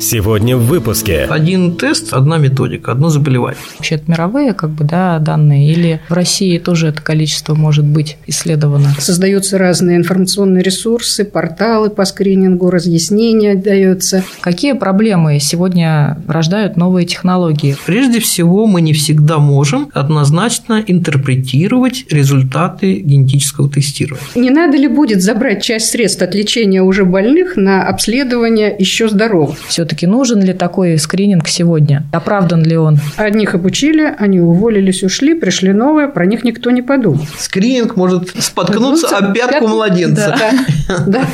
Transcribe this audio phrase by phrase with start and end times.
[0.00, 1.26] Сегодня в выпуске.
[1.28, 3.58] Один тест, одна методика, одно заболевание.
[3.76, 8.16] Вообще это мировые как бы, да, данные или в России тоже это количество может быть
[8.26, 8.94] исследовано?
[8.98, 14.22] Создаются разные информационные ресурсы, порталы по скринингу, разъяснения дается.
[14.40, 17.76] Какие проблемы сегодня рождают новые технологии?
[17.84, 24.28] Прежде всего, мы не всегда можем однозначно интерпретировать результаты генетического тестирования.
[24.36, 29.56] Не надо ли будет забрать часть средств от лечения уже больных на обследование еще здоровых?
[29.88, 32.04] Все-таки нужен ли такой скрининг сегодня?
[32.12, 32.98] Оправдан ли он?
[33.16, 37.24] Одних обучили, они уволились, ушли, пришли новые, про них никто не подумал.
[37.38, 40.36] Скрининг может споткнуться об пятку младенца.
[40.38, 41.26] Да, да.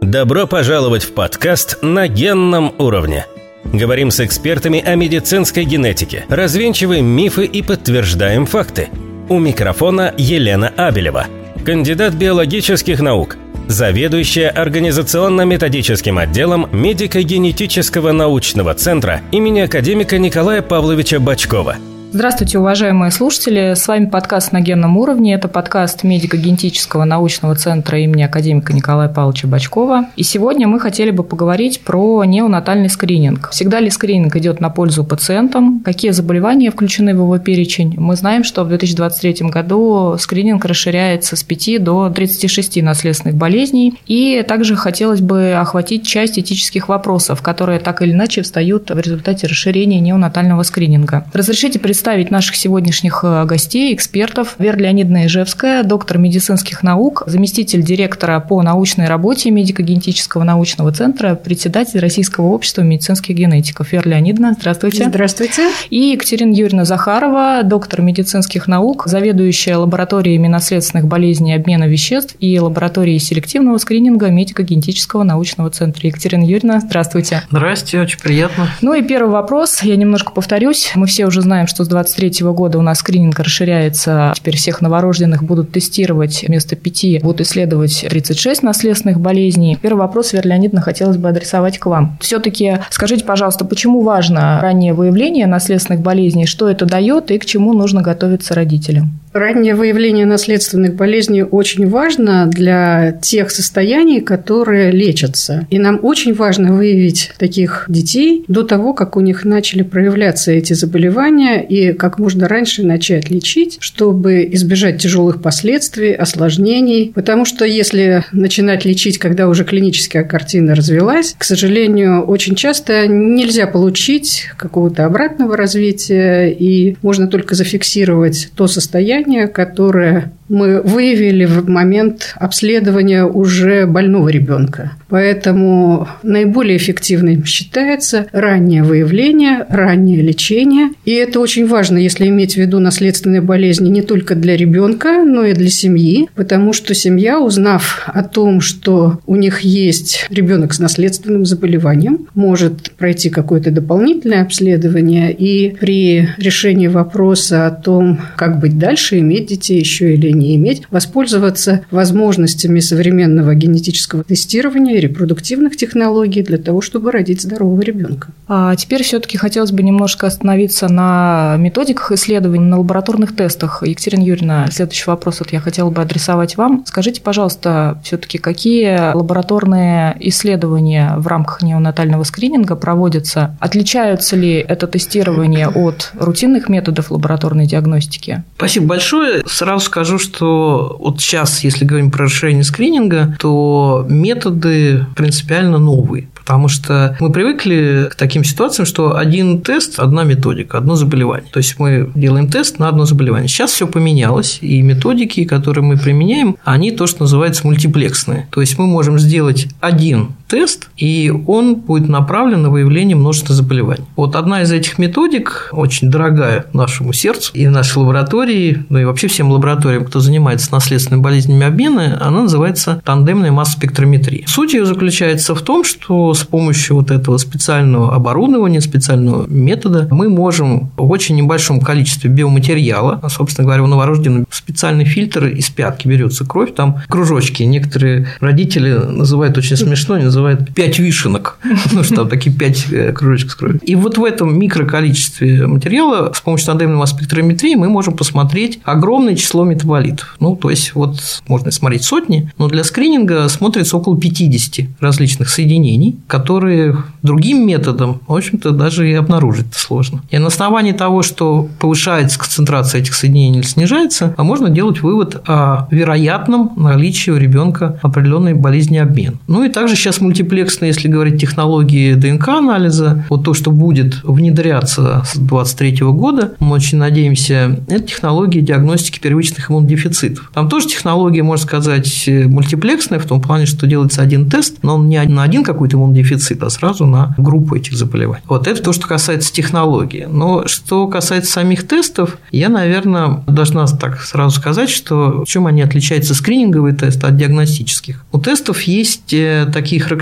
[0.00, 3.26] Добро пожаловать в подкаст «На генном уровне».
[3.72, 8.88] Говорим с экспертами о медицинской генетике, развенчиваем мифы и подтверждаем факты.
[9.28, 11.26] У микрофона Елена Абелева,
[11.64, 13.36] кандидат биологических наук,
[13.68, 21.76] заведующая организационно-методическим отделом медико-генетического научного центра имени академика Николая Павловича Бачкова–
[22.14, 23.72] Здравствуйте, уважаемые слушатели.
[23.74, 25.32] С вами подкаст «На генном уровне».
[25.32, 30.08] Это подкаст медико-генетического научного центра имени академика Николая Павловича Бачкова.
[30.16, 33.48] И сегодня мы хотели бы поговорить про неонатальный скрининг.
[33.48, 35.80] Всегда ли скрининг идет на пользу пациентам?
[35.82, 37.94] Какие заболевания включены в его перечень?
[37.96, 43.98] Мы знаем, что в 2023 году скрининг расширяется с 5 до 36 наследственных болезней.
[44.06, 49.46] И также хотелось бы охватить часть этических вопросов, которые так или иначе встают в результате
[49.46, 51.24] расширения неонатального скрининга.
[51.32, 54.56] Разрешите представить представить наших сегодняшних э, гостей, экспертов.
[54.58, 62.00] Вера Леонидовна Ижевская, доктор медицинских наук, заместитель директора по научной работе медико-генетического научного центра, председатель
[62.00, 63.92] Российского общества медицинских генетиков.
[63.92, 65.04] Вера Леонидовна, здравствуйте.
[65.06, 65.68] Здравствуйте.
[65.90, 73.20] И Екатерина Юрьевна Захарова, доктор медицинских наук, заведующая лабораторией наследственных болезней обмена веществ и лабораторией
[73.20, 76.08] селективного скрининга медико-генетического научного центра.
[76.08, 77.44] Екатерина Юрьевна, здравствуйте.
[77.52, 78.66] Здравствуйте, очень приятно.
[78.80, 80.90] Ну и первый вопрос, я немножко повторюсь.
[80.96, 84.32] Мы все уже знаем, что с 2023 года у нас скрининг расширяется.
[84.36, 86.44] Теперь всех новорожденных будут тестировать.
[86.46, 89.78] Вместо пяти будут исследовать 36 наследственных болезней.
[89.80, 92.18] Первый вопрос, Вера Леонидовна, хотелось бы адресовать к вам.
[92.20, 97.72] Все-таки скажите, пожалуйста, почему важно раннее выявление наследственных болезней, что это дает и к чему
[97.72, 99.18] нужно готовиться родителям?
[99.32, 105.66] Раннее выявление наследственных болезней очень важно для тех состояний, которые лечатся.
[105.70, 110.74] И нам очень важно выявить таких детей до того, как у них начали проявляться эти
[110.74, 117.12] заболевания, и как можно раньше начать лечить, чтобы избежать тяжелых последствий, осложнений.
[117.14, 123.66] Потому что если начинать лечить, когда уже клиническая картина развелась, к сожалению, очень часто нельзя
[123.66, 132.34] получить какого-то обратного развития, и можно только зафиксировать то состояние, которое мы выявили в момент
[132.36, 134.92] обследования уже больного ребенка.
[135.08, 140.90] Поэтому наиболее эффективным считается раннее выявление, раннее лечение.
[141.06, 145.44] И это очень важно, если иметь в виду наследственные болезни не только для ребенка, но
[145.44, 150.78] и для семьи, потому что семья, узнав о том, что у них есть ребенок с
[150.78, 158.78] наследственным заболеванием, может пройти какое-то дополнительное обследование и при решении вопроса о том, как быть
[158.78, 166.42] дальше, иметь детей еще или не иметь, воспользоваться возможностями современного генетического тестирования и репродуктивных технологий
[166.42, 168.28] для того, чтобы родить здорового ребенка.
[168.46, 173.82] А теперь все-таки хотелось бы немножко остановиться на методиках исследований, на лабораторных тестах.
[173.84, 176.84] Екатерина Юрьевна, следующий вопрос вот я хотела бы адресовать вам.
[176.86, 183.56] Скажите, пожалуйста, все-таки какие лабораторные исследования в рамках неонатального скрининга проводятся?
[183.60, 188.42] Отличаются ли это тестирование от рутинных методов лабораторной диагностики?
[188.56, 189.42] Спасибо большое.
[189.46, 196.28] Сразу скажу, что вот сейчас, если говорим про расширение скрининга, то методы принципиально новые.
[196.42, 201.48] Потому что мы привыкли к таким ситуациям, что один тест, одна методика, одно заболевание.
[201.52, 203.48] То есть мы делаем тест на одно заболевание.
[203.48, 208.48] Сейчас все поменялось, и методики, которые мы применяем, они то, что называется мультиплексные.
[208.50, 214.04] То есть мы можем сделать один тест, и он будет направлен на выявление множества заболеваний.
[214.16, 219.28] Вот одна из этих методик, очень дорогая нашему сердцу и нашей лаборатории, ну и вообще
[219.28, 224.44] всем лабораториям, кто занимается наследственными болезнями обмена, она называется тандемная масс-спектрометрия.
[224.46, 230.28] Суть ее заключается в том, что с помощью вот этого специального оборудования, специального метода мы
[230.28, 236.06] можем в очень небольшом количестве биоматериала, а, собственно говоря, у новорожденного специальный фильтр из пятки
[236.08, 237.62] берется кровь, там кружочки.
[237.62, 241.58] Некоторые родители называют очень смешно, они называют называют пять вишенок,
[241.92, 243.80] ну что там такие пять э, кружечек с кровью.
[243.84, 249.64] И вот в этом микроколичестве материала с помощью тандемной спектрометрии мы можем посмотреть огромное число
[249.64, 250.36] метаболитов.
[250.40, 256.18] Ну, то есть, вот можно смотреть сотни, но для скрининга смотрится около 50 различных соединений,
[256.26, 260.22] которые другим методом, в общем-то, даже и обнаружить сложно.
[260.30, 265.42] И на основании того, что повышается концентрация этих соединений или снижается, а можно делать вывод
[265.46, 269.38] о вероятном наличии у ребенка определенной болезни обмен.
[269.46, 275.36] Ну и также сейчас мультиплексные, если говорить технологии ДНК-анализа, вот то, что будет внедряться с
[275.36, 280.50] 2023 года, мы очень надеемся, это технологии диагностики первичных иммунодефицитов.
[280.54, 285.08] Там тоже технология, можно сказать, мультиплексная, в том плане, что делается один тест, но он
[285.10, 288.42] не на один какой-то иммунодефицит, а сразу на группу этих заболеваний.
[288.48, 290.26] Вот это то, что касается технологии.
[290.30, 296.34] Но что касается самих тестов, я, наверное, должна так сразу сказать, что чем они отличаются
[296.34, 298.24] скрининговые тесты от диагностических.
[298.32, 300.21] У тестов есть э, такие характеристики,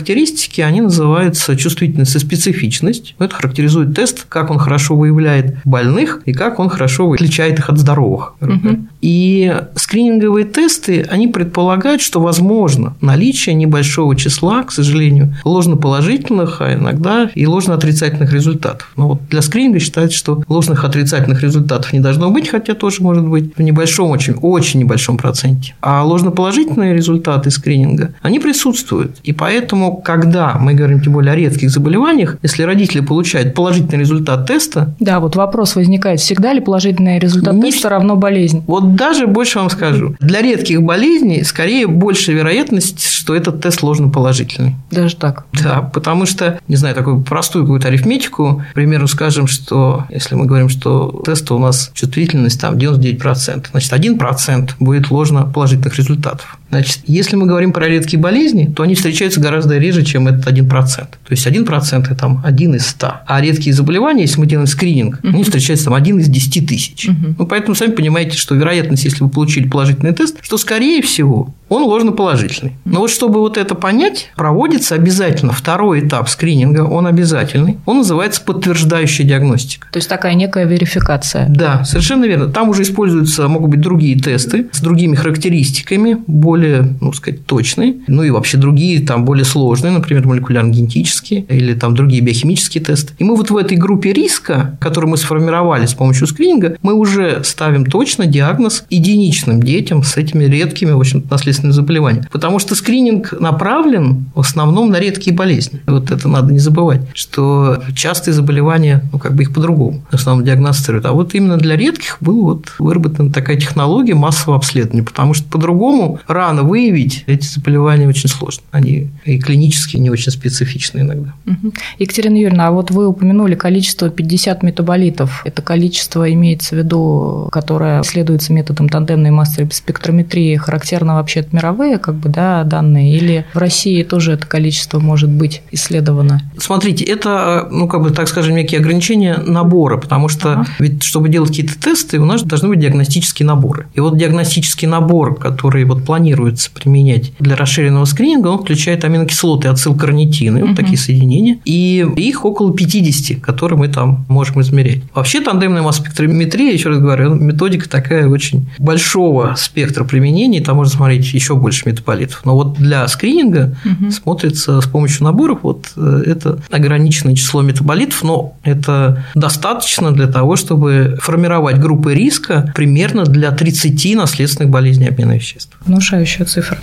[0.63, 3.15] они называются чувствительность и специфичность.
[3.19, 7.79] Это характеризует тест, как он хорошо выявляет больных и как он хорошо отличает их от
[7.79, 8.35] здоровых.
[8.41, 8.79] Угу.
[9.01, 17.31] И скрининговые тесты, они предполагают, что возможно наличие небольшого числа, к сожалению, ложноположительных, а иногда
[17.35, 18.93] и ложноотрицательных результатов.
[18.97, 23.27] Но вот для скрининга считается, что ложных отрицательных результатов не должно быть, хотя тоже может
[23.27, 25.75] быть в небольшом, очень, очень небольшом проценте.
[25.81, 29.19] А ложноположительные результаты скрининга, они присутствуют.
[29.23, 34.47] И поэтому, когда мы говорим тем более о редких заболеваниях, если родители получают положительный результат
[34.47, 34.95] теста...
[35.01, 37.73] Да, вот вопрос возникает, всегда ли положительный результат не...
[37.73, 38.63] теста равно болезнь?
[38.67, 40.15] Вот даже больше вам скажу.
[40.21, 44.77] Для редких болезней скорее больше вероятность, что этот тест ложноположительный.
[44.91, 45.45] Даже так?
[45.53, 50.47] Да, потому что, не знаю, такую простую какую-то арифметику, к примеру, скажем, что если мы
[50.47, 56.59] говорим, что теста у нас чувствительность там 99%, значит, 1% будет ложноположительных результатов.
[56.71, 60.69] Значит, если мы говорим про редкие болезни, то они встречаются гораздо реже, чем этот 1%.
[60.69, 63.13] То есть 1% это там 1 из 100.
[63.27, 65.31] А редкие заболевания, если мы делаем скрининг, uh-huh.
[65.31, 67.09] они встречаются там 1 из 10 тысяч.
[67.09, 67.35] Uh-huh.
[67.39, 71.85] Ну, поэтому сами понимаете, что вероятность, если вы получили положительный тест, что, скорее всего, он
[71.85, 72.75] ложноположительный.
[72.85, 77.79] Но вот чтобы вот это понять, проводится обязательно второй этап скрининга, он обязательный.
[77.87, 79.89] Он называется подтверждающая диагностика.
[79.91, 81.47] То есть такая некая верификация.
[81.49, 82.49] Да, совершенно верно.
[82.49, 88.25] Там уже используются, могут быть другие тесты с другими характеристиками, более, ну, сказать, точные, ну
[88.25, 93.15] и вообще другие, там, более сложные, например, молекулярно-генетические или там другие биохимические тесты.
[93.19, 97.43] И мы вот в этой группе риска, которую мы сформировали с помощью скрининга, мы уже
[97.45, 102.29] ставим точно диагноз единичным детям с этими редкими, в общем наследственными наследственные заболевания.
[102.33, 105.81] Потому что скрининг направлен в основном на редкие болезни.
[105.87, 110.45] Вот это надо не забывать, что частые заболевания, ну, как бы их по-другому в основном
[110.45, 111.07] диагностируют.
[111.07, 116.19] А вот именно для редких была вот выработана такая технология массового обследования, потому что по-другому
[116.27, 118.63] рано выявить эти заболевания очень сложно.
[118.71, 121.35] Они и клинически не очень специфичны иногда.
[121.47, 121.73] Угу.
[121.99, 125.43] Екатерина Юрьевна, а вот вы упомянули количество 50 метаболитов.
[125.45, 132.17] Это количество имеется в виду, которое исследуется методом тандемной массовой спектрометрии, характерно вообще мировые как
[132.17, 136.43] бы, да, данные, или в России тоже это количество может быть исследовано?
[136.59, 140.67] Смотрите, это, ну, как бы, так скажем, некие ограничения набора, потому что ага.
[140.79, 143.87] ведь, чтобы делать какие-то тесты, у нас должны быть диагностические наборы.
[143.95, 150.65] И вот диагностический набор, который вот планируется применять для расширенного скрининга, он включает аминокислоты ацилкарнитины,
[150.65, 155.03] вот такие соединения, и их около 50, которые мы там можем измерять.
[155.15, 161.40] Вообще тандемная масс-спектрометрия, еще раз говорю, методика такая очень большого спектра применений, там можно смотреть
[161.41, 162.43] еще больше метаболитов.
[162.45, 164.11] Но вот для скрининга угу.
[164.11, 170.57] смотрится с помощью наборов вот э, это ограниченное число метаболитов, но это достаточно для того,
[170.57, 175.77] чтобы формировать группы риска примерно для 30 наследственных болезней обмена веществ.
[175.85, 176.79] Внушающая цифра.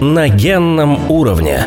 [0.00, 1.66] На генном уровне.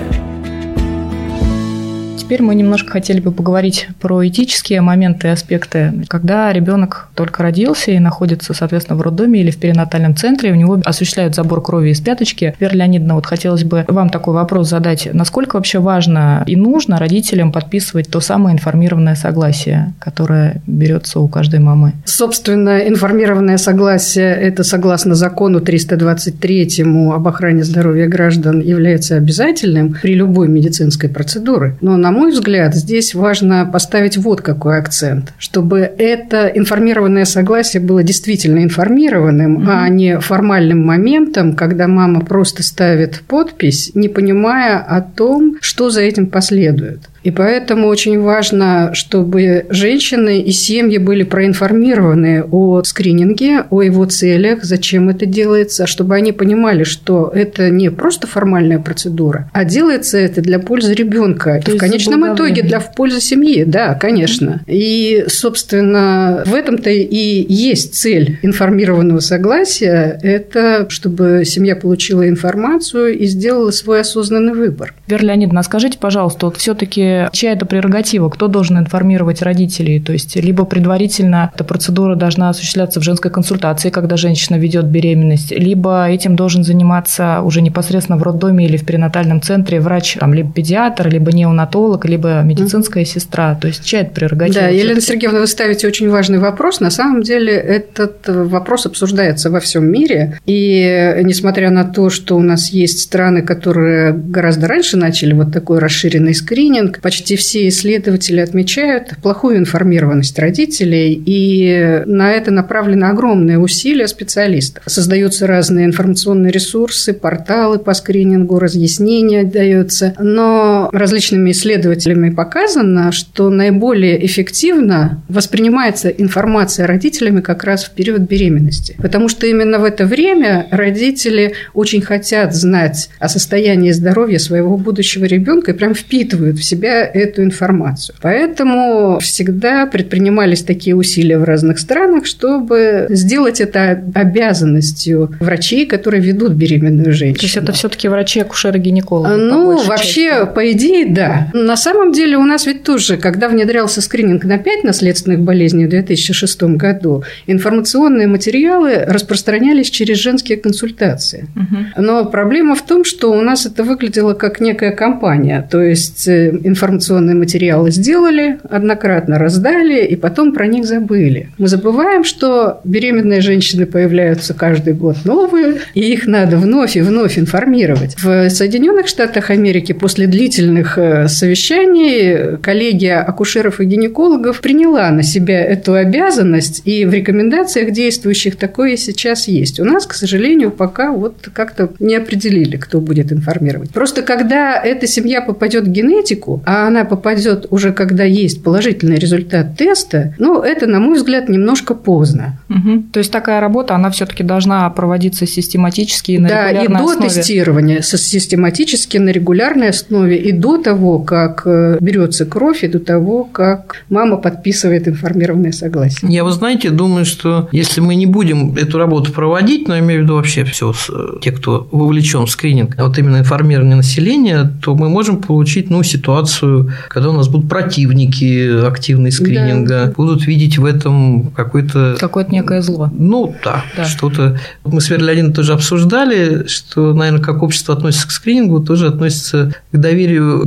[2.17, 5.93] Теперь мы немножко хотели бы поговорить про этические моменты и аспекты.
[6.09, 10.81] Когда ребенок только родился и находится, соответственно, в роддоме или в перинатальном центре, у него
[10.83, 12.55] осуществляют забор крови из пяточки.
[12.59, 15.07] Вера Леонидовна, вот хотелось бы вам такой вопрос задать.
[15.13, 21.59] Насколько вообще важно и нужно родителям подписывать то самое информированное согласие, которое берется у каждой
[21.59, 21.93] мамы?
[22.03, 26.83] Собственно, информированное согласие– это согласно закону 323
[27.13, 31.77] об охране здоровья граждан является обязательным при любой медицинской процедуре.
[31.79, 37.84] Но на на мой взгляд, здесь важно поставить вот какой акцент, чтобы это информированное согласие
[37.84, 39.66] было действительно информированным, угу.
[39.70, 46.00] а не формальным моментом, когда мама просто ставит подпись, не понимая о том, что за
[46.00, 47.02] этим последует.
[47.28, 54.64] И поэтому очень важно, чтобы женщины и семьи были проинформированы о скрининге, о его целях,
[54.64, 60.40] зачем это делается, чтобы они понимали, что это не просто формальная процедура, а делается это
[60.40, 61.62] для пользы ребенка.
[61.66, 61.97] в конечном
[62.34, 64.62] итоге для в пользу семьи, да, конечно.
[64.68, 73.25] И, собственно, в этом-то и есть цель информированного согласия, это чтобы семья получила информацию и
[73.25, 74.94] сделала свой осознанный выбор.
[75.08, 80.00] Вера Леонидовна, скажите, пожалуйста, вот все-таки чья это прерогатива, кто должен информировать родителей?
[80.00, 85.51] То есть, либо предварительно эта процедура должна осуществляться в женской консультации, когда женщина ведет беременность,
[85.51, 90.51] либо этим должен заниматься уже непосредственно в роддоме или в перинатальном центре врач, там, либо
[90.51, 93.56] педиатр, либо неонатолог, либо медицинская сестра.
[93.56, 94.62] То есть, чья это прерогатива?
[94.62, 96.79] Да, Елена Сергеевна, вы ставите очень важный вопрос.
[96.79, 100.39] На самом деле, этот вопрос обсуждается во всем мире.
[100.46, 105.79] И несмотря на то, что у нас есть страны, которые гораздо раньше начали вот такой
[105.79, 114.08] расширенный скрининг, почти все исследователи отмечают плохую информированность родителей, и на это направлены огромные усилия
[114.08, 114.84] специалистов.
[114.88, 124.25] Создаются разные информационные ресурсы, порталы по скринингу, разъяснения даются, но различными исследователями показано, что наиболее
[124.25, 130.67] эффективно воспринимается информация родителями как раз в период беременности, потому что именно в это время
[130.72, 137.05] родители очень хотят знать о состоянии здоровья своего будущего ребенка и прям впитывают в себя
[137.05, 138.15] эту информацию.
[138.22, 146.53] Поэтому всегда предпринимались такие усилия в разных странах, чтобы сделать это обязанностью врачей, которые ведут
[146.53, 147.39] беременную женщину.
[147.39, 149.39] То есть это все-таки врачи, акушеры, гинекологи?
[149.39, 150.53] Ну, вообще, части.
[150.53, 151.51] по идее, да.
[151.66, 155.90] На самом деле у нас ведь тоже, когда внедрялся скрининг на 5 наследственных болезней в
[155.90, 161.48] 2006 году, информационные материалы распространялись через женские консультации.
[161.56, 162.04] Угу.
[162.04, 166.88] Но проблема в том, что у нас это выглядело как некая компания, то есть информация
[166.88, 171.50] информационные материалы сделали, однократно раздали, и потом про них забыли.
[171.58, 177.38] Мы забываем, что беременные женщины появляются каждый год новые, и их надо вновь и вновь
[177.38, 178.16] информировать.
[178.22, 185.63] В Соединенных Штатах Америки после длительных э, совещаний коллегия акушеров и гинекологов приняла на себя
[185.63, 189.80] эту обязанность, и в рекомендациях действующих такое сейчас есть.
[189.80, 193.92] У нас, к сожалению, пока вот как-то не определили, кто будет информировать.
[193.92, 199.77] Просто когда эта семья попадет в генетику, а она попадет уже когда есть положительный результат
[199.77, 202.60] теста, ну, это, на мой взгляд, немножко поздно.
[202.70, 203.04] Угу.
[203.13, 207.20] То есть такая работа, она все-таки должна проводиться систематически и на да, регулярной основе.
[207.20, 212.84] Да, и до тестирования систематически на регулярной основе, и до того, как э, берется кровь,
[212.84, 216.32] и до того, как мама подписывает информированное согласие.
[216.32, 220.22] Я, вы знаете, думаю, что если мы не будем эту работу проводить, но я имею
[220.22, 224.72] в виду вообще все, э, те, кто вовлечен в скрининг, а вот именно информирование населения,
[224.84, 230.13] то мы можем получить ну, ситуацию когда у нас будут противники активной скрининга, да.
[230.15, 232.15] будут видеть в этом какой-то...
[232.20, 233.10] Какое-то некое зло.
[233.12, 234.06] Ну, да, да.
[234.06, 234.60] что-то...
[234.84, 239.98] Мы с Верлианиной тоже обсуждали, что, наверное, как общество относится к скринингу, тоже относится к
[239.98, 240.63] доверию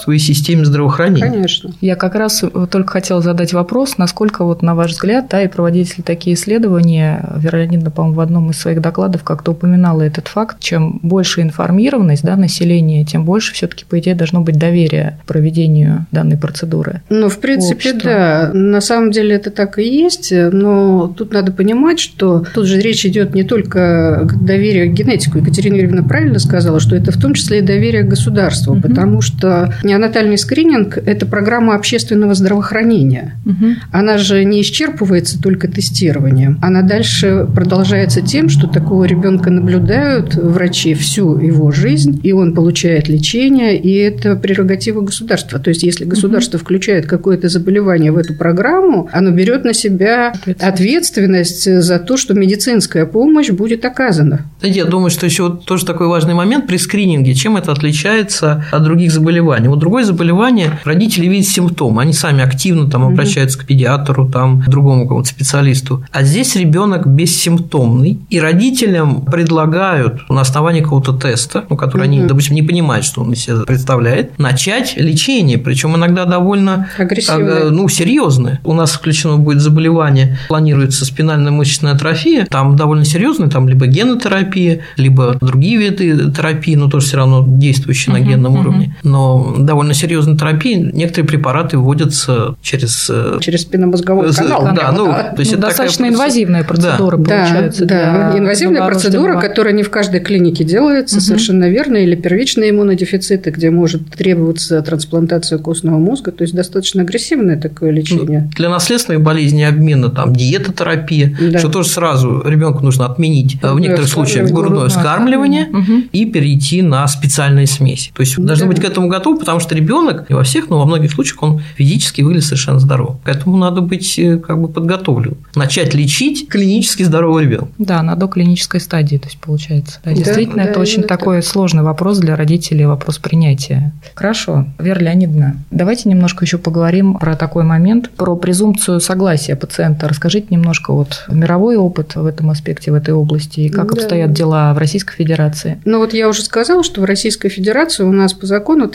[0.00, 1.30] государству и системе здравоохранения.
[1.30, 1.72] Конечно.
[1.80, 5.98] Я как раз только хотела задать вопрос, насколько, вот, на ваш взгляд, да, и проводить
[5.98, 11.00] ли такие исследования, Верлианина, по-моему, в одном из своих докладов как-то упоминала этот факт, чем
[11.02, 17.02] больше информированность да, населения, тем больше все-таки, по идее, должно быть доверие проведению данной процедуры?
[17.08, 18.00] Ну, в принципе, общества.
[18.04, 18.50] да.
[18.52, 23.04] На самом деле это так и есть, но тут надо понимать, что тут же речь
[23.04, 25.38] идет не только к доверию к генетику.
[25.38, 28.82] Екатерина Юрьевна правильно сказала, что это в том числе и доверие к государству, угу.
[28.82, 33.34] потому что неонатальный скрининг– это программа общественного здравоохранения.
[33.44, 33.66] Угу.
[33.92, 36.58] Она же не исчерпывается только тестированием.
[36.62, 43.08] Она дальше продолжается тем, что такого ребенка наблюдают врачи всю его жизнь, и он получает
[43.08, 45.58] лечение, и это прерогатива государства.
[45.58, 46.64] То есть, если государство угу.
[46.64, 53.06] включает какое-то заболевание в эту программу, оно берет на себя ответственность за то, что медицинская
[53.06, 54.46] помощь будет оказана.
[54.62, 58.84] Я думаю, что еще вот тоже такой важный момент при скрининге, чем это отличается от
[58.84, 59.68] других заболеваний.
[59.68, 63.64] Вот другое заболевание, родители видят симптомы, они сами активно там обращаются угу.
[63.64, 66.04] к педиатру, там, к другому какому-то специалисту.
[66.12, 72.12] А здесь ребенок бессимптомный, и родителям предлагают на основании какого-то теста, ну, который угу.
[72.12, 77.70] они, допустим, не понимают, что он из себя представляет, начать лечение, причем иногда довольно Агрессивное.
[77.70, 78.60] ну, серьезное.
[78.64, 84.80] У нас включено будет заболевание, планируется спинальная мышечная атрофия, там довольно серьезная, там либо генотерапия,
[84.96, 88.60] либо другие виды терапии, но тоже все равно действующие uh-huh, на генном uh-huh.
[88.60, 88.96] уровне.
[89.02, 93.08] Но довольно серьезной терапии некоторые препараты вводятся через...
[93.08, 94.68] Э, через спинномозговой канал.
[94.74, 95.32] Да, ну, да.
[95.32, 96.12] То есть ну, это достаточно такая...
[96.12, 97.24] инвазивная процедура да.
[97.24, 97.84] получается.
[97.84, 98.38] Да, да.
[98.38, 101.24] инвазивная процедура, которая не в каждой клинике делается, угу.
[101.24, 107.56] совершенно верно, или первичные иммунодефициты, где может требоваться трансплантация костного мозга, то есть достаточно агрессивное
[107.56, 108.40] такое лечение.
[108.46, 111.60] Ну, для наследственной болезни обмена там диетотерапия, да.
[111.60, 116.02] что тоже сразу ребенку нужно отменить грудное в некоторых случаях грудное вскармливание угу.
[116.10, 118.10] и перейти на специальные смеси.
[118.16, 118.42] То есть да.
[118.42, 121.42] должны быть к этому готовы, потому что ребенок не во всех, но во многих случаях
[121.42, 123.16] он физически выглядит совершенно здоров.
[123.24, 125.36] К этому надо быть э, как бы подготовлен.
[125.54, 127.68] Начать лечить клинически здорового ребенка.
[127.78, 130.00] Да, на доклинической стадии, то есть получается.
[130.04, 131.46] Да, действительно, да, это да, очень такой так.
[131.46, 133.92] сложный вопрос для родителей, вопрос принятия.
[134.14, 140.08] Хорошо, Вера Леонидовна, давайте немножко еще поговорим про такой момент, про презумпцию согласия пациента.
[140.08, 144.00] Расскажите немножко вот мировой опыт в этом аспекте, в этой области, и как да.
[144.00, 145.80] обстоят дела в Российской Федерации.
[145.84, 148.88] Ну вот я уже сказала, что в Российской Федерации у нас по закону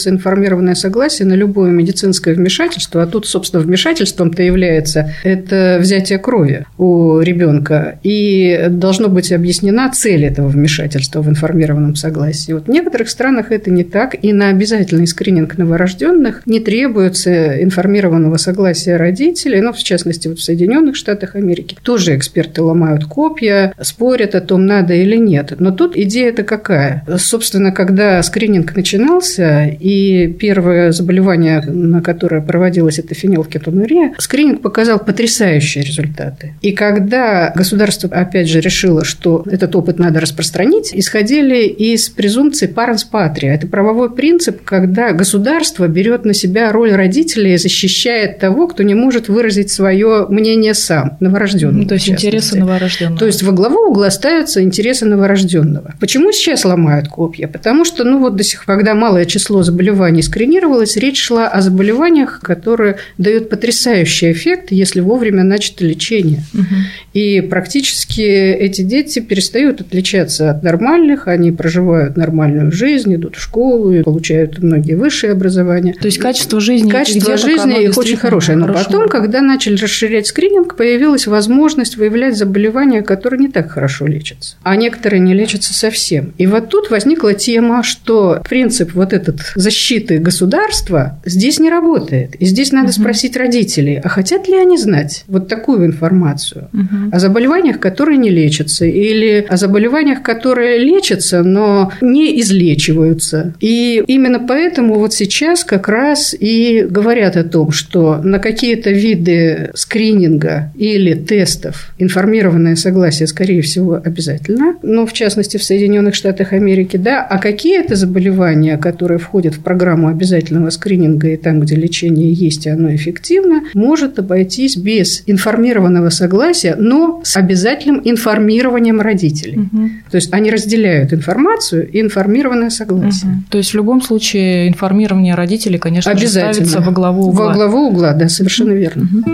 [0.00, 6.66] требуется информированное согласие на любое медицинское вмешательство, а тут, собственно, вмешательством-то является это взятие крови
[6.78, 12.52] у ребенка, и должно быть объяснена цель этого вмешательства в информированном согласии.
[12.52, 18.36] Вот в некоторых странах это не так, и на обязательный скрининг новорожденных не требуется информированного
[18.36, 24.34] согласия родителей, ну, в частности, вот в Соединенных Штатах Америки тоже эксперты ломают копья, спорят
[24.34, 25.54] о том, надо или нет.
[25.58, 27.04] Но тут идея-то какая?
[27.18, 29.89] Собственно, когда скрининг начинался, и
[30.38, 36.54] первое заболевание, на которое проводилось это фенилкетонурия, скрининг показал потрясающие результаты.
[36.62, 43.04] И когда государство, опять же, решило, что этот опыт надо распространить, исходили из презумпции паренс
[43.04, 43.54] патрия.
[43.54, 48.94] Это правовой принцип, когда государство берет на себя роль родителей и защищает того, кто не
[48.94, 51.82] может выразить свое мнение сам, новорожденный.
[51.82, 53.18] Ну, то есть интересы новорожденного.
[53.18, 55.94] То есть во главу угла ставятся интересы новорожденного.
[56.00, 57.48] Почему сейчас ломают копья?
[57.48, 59.79] Потому что, ну вот до сих пор, когда малое число заболеваний
[60.22, 66.42] скринировалось, речь шла о заболеваниях, которые дают потрясающий эффект, если вовремя начато лечение.
[66.54, 66.64] Угу.
[67.12, 74.02] И практически эти дети перестают отличаться от нормальных, они проживают нормальную жизнь, идут в школу,
[74.04, 75.94] получают многие высшие образования.
[76.00, 78.58] То есть качество жизни Качество жизни их очень хорошее.
[78.58, 78.86] Но хорошее.
[78.86, 84.76] потом, когда начали расширять скрининг, появилась возможность выявлять заболевания, которые не так хорошо лечатся, а
[84.76, 86.32] некоторые не лечатся совсем.
[86.38, 92.34] И вот тут возникла тема, что принцип вот этот защиты государства здесь не работает.
[92.36, 93.00] И здесь надо угу.
[93.00, 96.99] спросить родителей, а хотят ли они знать вот такую информацию угу.
[97.12, 103.54] О заболеваниях, которые не лечатся, или о заболеваниях, которые лечатся, но не излечиваются.
[103.60, 109.70] И именно поэтому вот сейчас как раз и говорят о том, что на какие-то виды
[109.74, 116.96] скрининга или тестов информированное согласие, скорее всего, обязательно, ну, в частности, в Соединенных Штатах Америки,
[116.96, 122.32] да, а какие это заболевания, которые входят в программу обязательного скрининга и там, где лечение
[122.32, 129.58] есть, и оно эффективно, может обойтись без информированного согласия, но с обязательным информированием родителей.
[129.58, 129.90] Угу.
[130.10, 133.30] То есть они разделяют информацию и информированное согласие.
[133.30, 133.42] Угу.
[133.50, 136.52] То есть в любом случае информирование родителей, конечно, обязательно.
[136.52, 137.46] ставится во главу угла.
[137.46, 139.04] Во главу угла, да, совершенно верно.
[139.04, 139.30] Угу.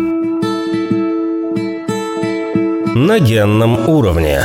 [2.95, 4.41] На генном уровне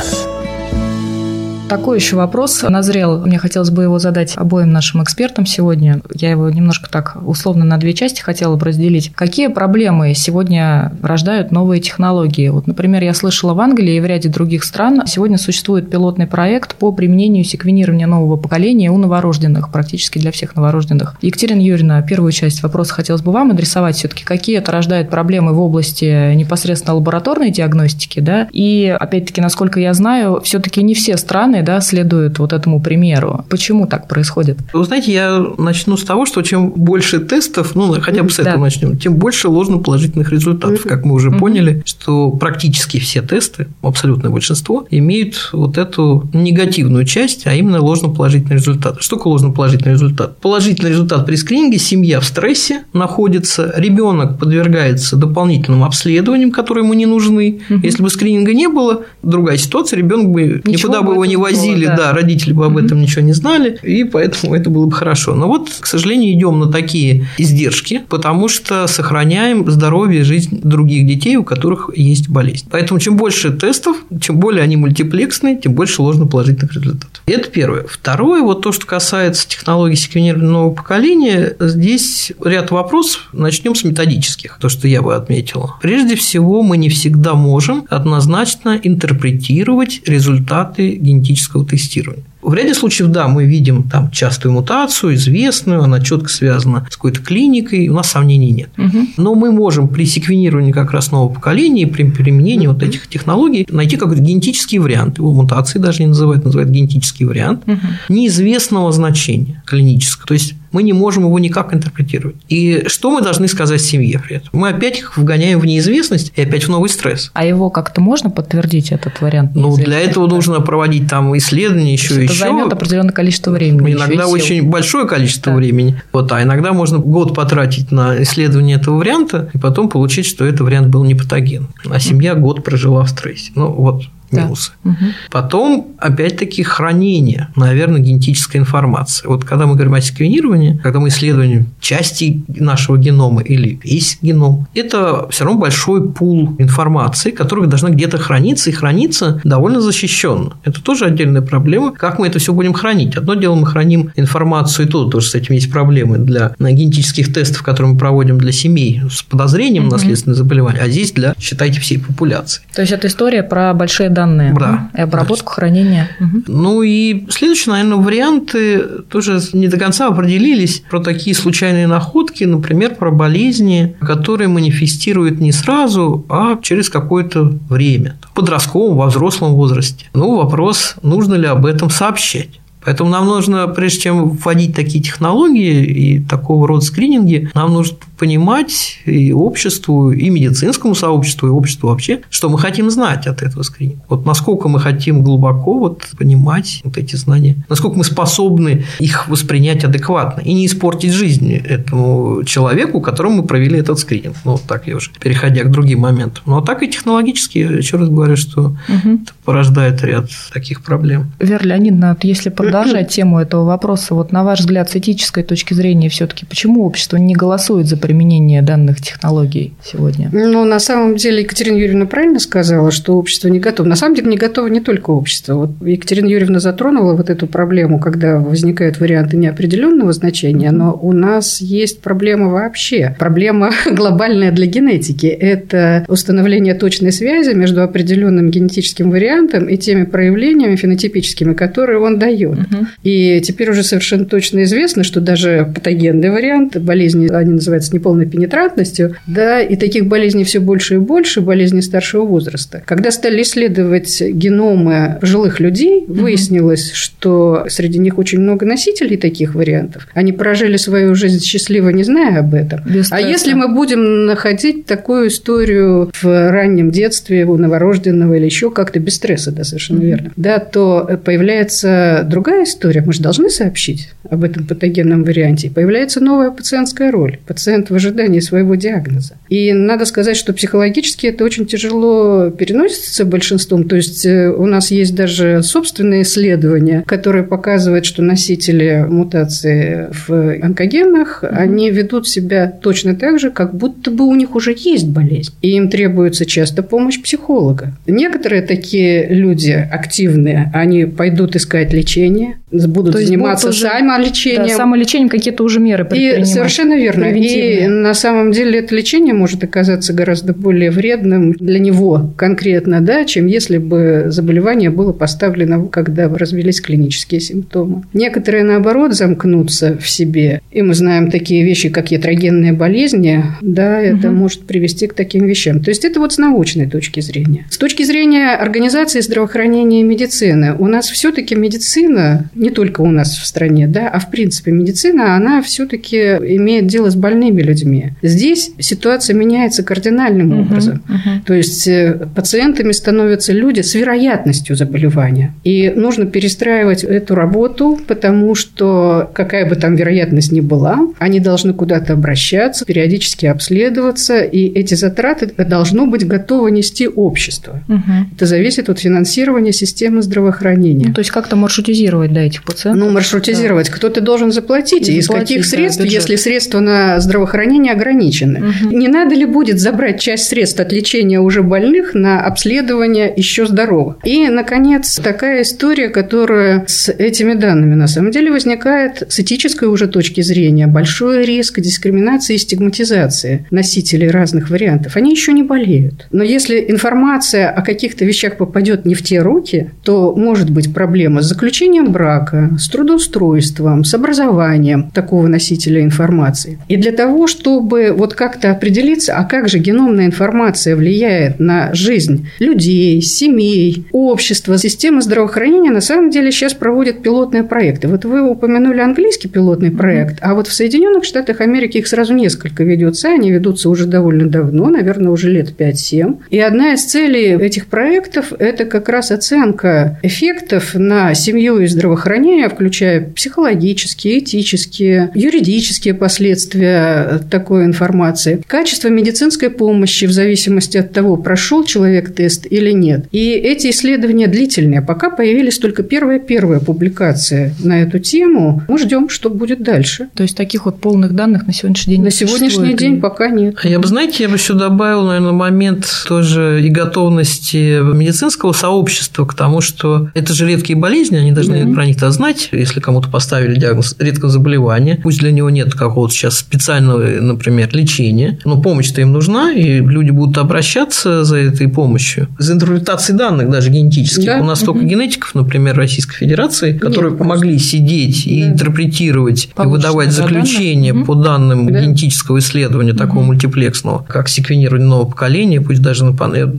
[1.72, 3.24] такой еще вопрос назрел.
[3.24, 6.02] Мне хотелось бы его задать обоим нашим экспертам сегодня.
[6.14, 9.10] Я его немножко так условно на две части хотела бы разделить.
[9.14, 12.50] Какие проблемы сегодня рождают новые технологии?
[12.50, 16.74] Вот, например, я слышала в Англии и в ряде других стран сегодня существует пилотный проект
[16.74, 21.16] по применению секвенирования нового поколения у новорожденных, практически для всех новорожденных.
[21.22, 23.96] Екатерина Юрьевна, первую часть вопроса хотелось бы вам адресовать.
[23.96, 28.46] Все-таки какие это рождает проблемы в области непосредственно лабораторной диагностики, да?
[28.52, 33.44] И, опять-таки, насколько я знаю, все-таки не все страны да, следуют вот этому примеру.
[33.48, 34.58] Почему так происходит?
[34.72, 38.56] Вы знаете, я начну с того, что чем больше тестов, ну, хотя бы с этого
[38.56, 38.62] да.
[38.62, 40.82] начнем, тем больше ложноположительных результатов.
[40.82, 47.46] Как мы уже поняли, что практически все тесты, абсолютное большинство, имеют вот эту негативную часть,
[47.46, 48.96] а именно ложноположительный результат.
[49.00, 50.38] Что такое ложноположительный результат?
[50.38, 57.06] Положительный результат при скрининге– семья в стрессе находится, ребенок подвергается дополнительным обследованиям, которые ему не
[57.06, 57.60] нужны.
[57.82, 61.86] Если бы скрининга не было, другая ситуация, ребенок бы Ничего никуда бы его не возили,
[61.86, 61.96] да.
[61.96, 65.34] да, родители бы об этом ничего не знали, и поэтому это было бы хорошо.
[65.34, 71.06] Но вот, к сожалению, идем на такие издержки, потому что сохраняем здоровье и жизнь других
[71.06, 72.66] детей, у которых есть болезнь.
[72.70, 77.22] Поэтому чем больше тестов, чем более они мультиплексные, тем больше ложноположительных результатов.
[77.26, 77.84] Это первое.
[77.88, 83.28] Второе, вот то, что касается технологий секвенирования нового поколения, здесь ряд вопросов.
[83.32, 85.76] Начнем с методических, то, что я бы отметила.
[85.80, 92.24] Прежде всего, мы не всегда можем однозначно интерпретировать результаты генетического генетического тестирования.
[92.42, 97.20] В ряде случаев, да, мы видим там частую мутацию, известную, она четко связана с какой-то
[97.20, 98.70] клиникой, у нас сомнений нет.
[98.76, 99.06] Угу.
[99.16, 102.74] Но мы можем при секвенировании как раз нового поколения, при применении угу.
[102.74, 107.62] вот этих технологий найти какой-то генетический вариант, его мутации даже не называют, называют генетический вариант,
[107.66, 107.78] угу.
[108.08, 110.26] неизвестного значения клинического.
[110.26, 112.36] То есть мы не можем его никак интерпретировать.
[112.48, 114.48] И что мы должны сказать семье при этом?
[114.52, 117.30] Мы опять их вгоняем в неизвестность и опять в новый стресс.
[117.34, 119.52] А его как-то можно подтвердить, этот вариант?
[119.54, 122.34] Ну, для этого нужно проводить там исследования еще и еще.
[122.34, 123.92] Это займет определенное количество времени.
[123.92, 125.56] Иногда очень большое количество да.
[125.56, 126.02] времени.
[126.12, 130.60] Вот, а иногда можно год потратить на исследование этого варианта и потом получить, что этот
[130.60, 131.68] вариант был не патоген.
[131.90, 133.52] А семья год прожила в стрессе.
[133.54, 134.72] Ну, вот минусы.
[134.84, 134.90] Да.
[134.90, 134.98] Угу.
[135.30, 139.26] Потом, опять-таки, хранение, наверное, генетической информации.
[139.26, 144.66] Вот когда мы говорим о секвенировании, когда мы исследуем части нашего генома или весь геном,
[144.74, 150.54] это все равно большой пул информации, которая должна где-то храниться и храниться довольно защищенно.
[150.64, 151.92] Это тоже отдельная проблема.
[151.92, 153.16] Как мы это все будем хранить?
[153.16, 157.62] Одно дело, мы храним информацию, и тут тоже с этим есть проблемы для генетических тестов,
[157.62, 159.92] которые мы проводим для семей с подозрением угу.
[159.92, 162.62] наследственных заболеваний, а здесь для, считайте, всей популяции.
[162.74, 164.54] То есть это история про большие данные данные.
[164.58, 164.90] Да.
[164.94, 165.54] И обработку, да.
[165.54, 166.08] хранение.
[166.20, 166.42] Угу.
[166.46, 172.94] Ну и следующий, наверное, варианты тоже не до конца определились про такие случайные находки, например,
[172.94, 180.06] про болезни, которые манифестируют не сразу, а через какое-то время, в подростковом, во взрослом возрасте.
[180.14, 182.60] Ну, вопрос, нужно ли об этом сообщать.
[182.84, 189.00] Поэтому нам нужно, прежде чем вводить такие технологии и такого рода скрининги, нам нужно понимать
[189.04, 194.04] и обществу, и медицинскому сообществу, и обществу вообще, что мы хотим знать от этого скрининга.
[194.08, 199.82] Вот насколько мы хотим глубоко вот понимать вот эти знания, насколько мы способны их воспринять
[199.82, 204.36] адекватно и не испортить жизнь этому человеку, которому мы провели этот скрининг.
[204.44, 206.44] Ну, вот так я уже, переходя к другим моментам.
[206.46, 209.14] Ну, а так и технологически, еще раз говорю, что угу.
[209.14, 211.32] это порождает ряд таких проблем.
[211.40, 215.74] Вера Леонидовна, вот если продолжать тему этого вопроса, вот на ваш взгляд, с этической точки
[215.74, 220.28] зрения, все-таки почему общество не голосует за применение данных технологий сегодня?
[220.32, 223.88] Ну, на самом деле, Екатерина Юрьевна правильно сказала, что общество не готово.
[223.88, 225.54] На самом деле, не готово не только общество.
[225.54, 231.62] Вот Екатерина Юрьевна затронула вот эту проблему, когда возникают варианты неопределенного значения, но у нас
[231.62, 233.16] есть проблема вообще.
[233.18, 235.26] Проблема глобальная для генетики.
[235.26, 242.58] Это установление точной связи между определенным генетическим вариантом и теми проявлениями фенотипическими, которые он дает.
[242.58, 242.86] Угу.
[243.04, 249.16] И теперь уже совершенно точно известно, что даже патогенный вариант болезни, они называются неполной пенетрантностью,
[249.26, 252.82] да, и таких болезней все больше и больше, болезней старшего возраста.
[252.84, 256.96] Когда стали исследовать геномы пожилых людей, выяснилось, угу.
[256.96, 260.08] что среди них очень много носителей таких вариантов.
[260.14, 262.80] Они прожили свою жизнь счастливо, не зная об этом.
[263.10, 268.98] а если мы будем находить такую историю в раннем детстве у новорожденного или еще как-то
[268.98, 270.06] без стресса, да, совершенно угу.
[270.06, 273.02] верно, да, то появляется другая история.
[273.02, 275.70] Мы же должны сообщить об этом патогенном варианте.
[275.70, 277.38] Появляется новая пациентская роль.
[277.46, 279.34] Пациент в ожидании своего диагноза.
[279.48, 283.88] И надо сказать, что психологически это очень тяжело переносится большинством.
[283.88, 290.58] То есть э, у нас есть даже собственные исследования, которые показывают, что носители мутации в
[290.62, 291.48] онкогенах, mm-hmm.
[291.48, 295.52] они ведут себя точно так же, как будто бы у них уже есть болезнь.
[295.62, 297.92] И им требуется часто помощь психолога.
[298.06, 304.68] Некоторые такие люди активные, они пойдут искать лечение, будут заниматься будут уже, самолечением.
[304.68, 307.24] Да, самолечением какие-то уже меры И совершенно верно.
[307.24, 313.24] И на самом деле это лечение может оказаться гораздо более вредным для него конкретно, да,
[313.24, 318.02] чем если бы заболевание было поставлено, когда развились клинические симптомы.
[318.12, 320.60] Некоторые, наоборот, замкнутся в себе.
[320.70, 324.36] И мы знаем такие вещи, как ятрогенные болезни, да, это угу.
[324.36, 325.82] может привести к таким вещам.
[325.82, 327.66] То есть это вот с научной точки зрения.
[327.70, 333.36] С точки зрения организации здравоохранения и медицины, у нас все-таки медицина, не только у нас
[333.36, 338.12] в стране, да, а в принципе медицина, она все-таки имеет дело с больными людьми.
[338.22, 341.02] Здесь ситуация меняется кардинальным угу, образом.
[341.08, 341.44] Угу.
[341.46, 345.54] То есть э, пациентами становятся люди с вероятностью заболевания.
[345.64, 351.74] И нужно перестраивать эту работу, потому что какая бы там вероятность ни была, они должны
[351.74, 357.80] куда-то обращаться, периодически обследоваться, и эти затраты должно быть готово нести общество.
[357.88, 358.36] Угу.
[358.36, 361.08] Это зависит от финансирования системы здравоохранения.
[361.08, 363.04] Ну, то есть как-то маршрутизировать, да, этих пациентов.
[363.04, 363.88] Ну, маршрутизировать.
[363.88, 363.96] Да.
[363.96, 365.08] Кто-то должен заплатить.
[365.08, 368.60] И, из каких средств, да, если средства на здравоохранение ограничены?
[368.60, 368.96] Угу.
[368.96, 374.16] Не надо ли будет забрать часть средств от лечения уже больных на обследование еще здоровых?
[374.24, 380.06] И, наконец, такая история, которая с этими данными на самом деле возникает с этической уже
[380.06, 380.86] точки зрения.
[380.86, 385.16] Большой риск дискриминации и стигматизации носителей разных вариантов.
[385.16, 386.26] Они еще не болеют.
[386.30, 391.42] Но если информация о каких-то вещах попадет не в те руки, то может быть проблема
[391.42, 396.78] с заключением брака, с трудоустройством, с образованием такого носителя информации.
[396.88, 402.48] И для того, чтобы вот как-то определиться, а как же геномная информация влияет на жизнь
[402.58, 408.08] людей, семей, общества, системы здравоохранения, на самом деле сейчас проводят пилотные проекты.
[408.08, 412.84] Вот вы упомянули английский пилотный проект, а вот в Соединенных Штатах Америки их сразу несколько
[412.84, 416.38] ведется, они ведутся уже довольно давно, наверное, уже лет 5-7.
[416.50, 422.31] И одна из целей этих проектов– это как раз оценка эффектов на семью и здравоохранение,
[422.68, 431.84] включая психологические, этические, юридические последствия такой информации, качество медицинской помощи в зависимости от того, прошел
[431.84, 433.26] человек тест или нет.
[433.32, 435.02] И эти исследования длительные.
[435.02, 440.28] Пока появились только первая-первая публикация на эту тему, мы ждем, что будет дальше.
[440.34, 443.76] То есть таких вот полных данных на сегодняшний день На сегодняшний день пока нет.
[443.84, 449.54] Я бы, знаете, я бы еще добавил, наверное, момент тоже и готовности медицинского сообщества к
[449.54, 451.94] тому, что это же редкие болезни, они должны mm-hmm.
[451.94, 456.58] про них-то знать, если кому-то поставили диагноз редкого заболевания, пусть для него нет какого-то сейчас
[456.58, 462.48] специального, например, лечения, но помощь-то им нужна, и люди будут обращаться за этой помощью.
[462.58, 464.44] За интерпретацией данных даже генетических.
[464.44, 464.60] Да?
[464.60, 469.96] У нас столько генетиков, например, Российской Федерации, которые нет, помогли сидеть и интерпретировать Получено, и
[469.96, 471.24] выдавать заключение да?
[471.24, 472.00] по данным да.
[472.00, 473.48] генетического исследования такого угу.
[473.48, 476.32] мультиплексного, как секвенирование нового поколения, пусть даже на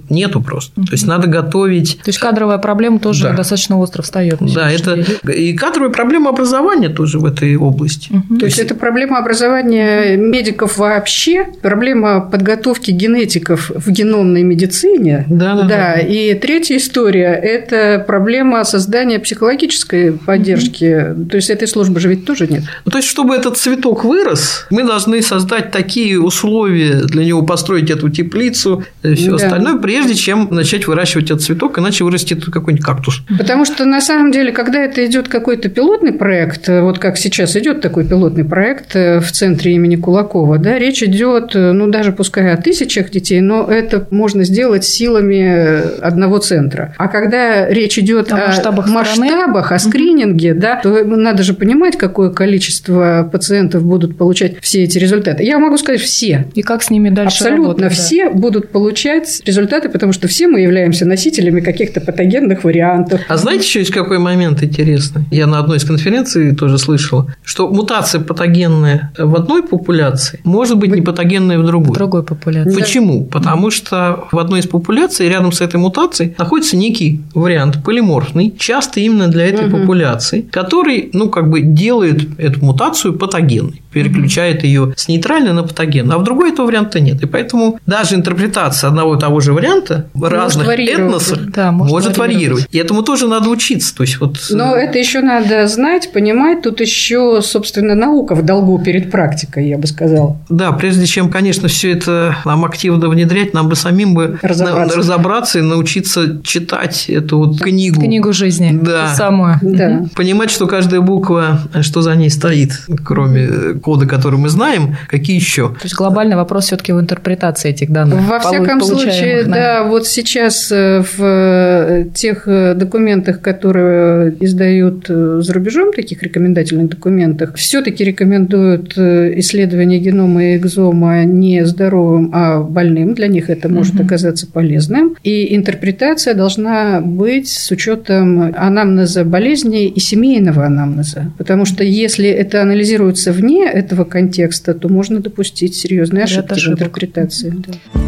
[0.09, 0.79] нету просто.
[0.79, 0.87] Угу.
[0.87, 1.97] То есть надо готовить.
[2.03, 3.33] То есть кадровая проблема тоже да.
[3.33, 4.37] достаточно остро встает.
[4.41, 8.11] Да, это и кадровая проблема образования тоже в этой области.
[8.11, 8.39] Угу.
[8.39, 15.25] То есть это проблема образования медиков вообще, проблема подготовки генетиков в геномной медицине.
[15.29, 15.63] Да, да.
[15.63, 15.93] да.
[15.99, 21.11] И третья история– это проблема создания психологической поддержки.
[21.11, 21.25] Угу.
[21.29, 22.63] То есть этой службы же ведь тоже нет.
[22.85, 27.89] Ну, то есть, чтобы этот цветок вырос, мы должны создать такие условия для него, построить
[27.89, 29.35] эту теплицу и все да.
[29.35, 33.21] остальное, прежде чем начать выращивать этот цветок, иначе вырастет какой-нибудь кактус.
[33.37, 37.81] Потому что на самом деле, когда это идет какой-то пилотный проект, вот как сейчас идет
[37.81, 42.53] такой пилотный проект э, в центре имени Кулакова, да, речь идет, э, ну, даже пускай
[42.53, 46.93] о тысячах детей, но это можно сделать силами одного центра.
[46.97, 51.97] А когда речь идет о, о масштабах, масштабах о скрининге, да, то надо же понимать,
[51.97, 55.43] какое количество пациентов будут получать все эти результаты.
[55.43, 56.47] Я могу сказать все.
[56.53, 58.31] И как с ними дальше Абсолютно работать, все да.
[58.31, 63.21] будут получать результаты, потому что все мы являемся носителями каких-то патогенных вариантов.
[63.27, 65.02] А знаете, еще есть какой момент интересный?
[65.31, 70.91] Я на одной из конференций тоже слышал, что мутация патогенная в одной популяции может быть
[70.91, 71.91] не патогенная в другой.
[71.91, 72.79] В другой популяции.
[72.79, 73.25] Почему?
[73.25, 78.99] Потому что в одной из популяций рядом с этой мутацией находится некий вариант полиморфный, часто
[78.99, 79.77] именно для этой угу.
[79.77, 86.11] популяции, который, ну, как бы делает эту мутацию патогенной переключает ее с нейтральной на патоген,
[86.11, 87.21] а в другой этого варианта нет.
[87.21, 92.17] И поэтому даже интерпретация одного и того же варианта в разных этносах да, может, может
[92.17, 92.67] варьировать.
[92.71, 93.95] И этому тоже надо учиться.
[93.95, 94.37] То есть вот...
[94.49, 96.61] Но это еще надо знать, понимать.
[96.61, 100.37] Тут еще, собственно, наука в долгу перед практикой, я бы сказала.
[100.49, 105.59] Да, прежде чем, конечно, все это нам активно внедрять, нам бы самим бы разобраться, разобраться
[105.59, 108.01] и научиться читать эту вот книгу.
[108.01, 108.77] Книгу жизни.
[108.81, 109.13] Да.
[109.13, 109.59] Самую.
[109.61, 110.05] Да.
[110.15, 112.71] Понимать, что каждая буква, что за ней стоит,
[113.03, 115.69] кроме коды, которые мы знаем, какие еще?
[115.69, 118.21] То есть глобальный вопрос все-таки в интерпретации этих данных.
[118.27, 125.53] Во всяком случае, да, вот сейчас э, в э, тех э, документах, которые издают за
[125.53, 133.13] рубежом, таких рекомендательных документах, все-таки рекомендуют исследование генома и экзома не здоровым, а больным.
[133.13, 134.03] Для них это может угу.
[134.03, 135.15] оказаться полезным.
[135.23, 141.31] И интерпретация должна быть с учетом анамнеза болезни и семейного анамнеза.
[141.37, 147.53] Потому что если это анализируется вне этого контекста, то можно допустить серьезные ошибки в интерпретации.
[147.55, 147.99] Да.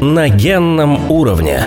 [0.00, 1.60] На генном уровне.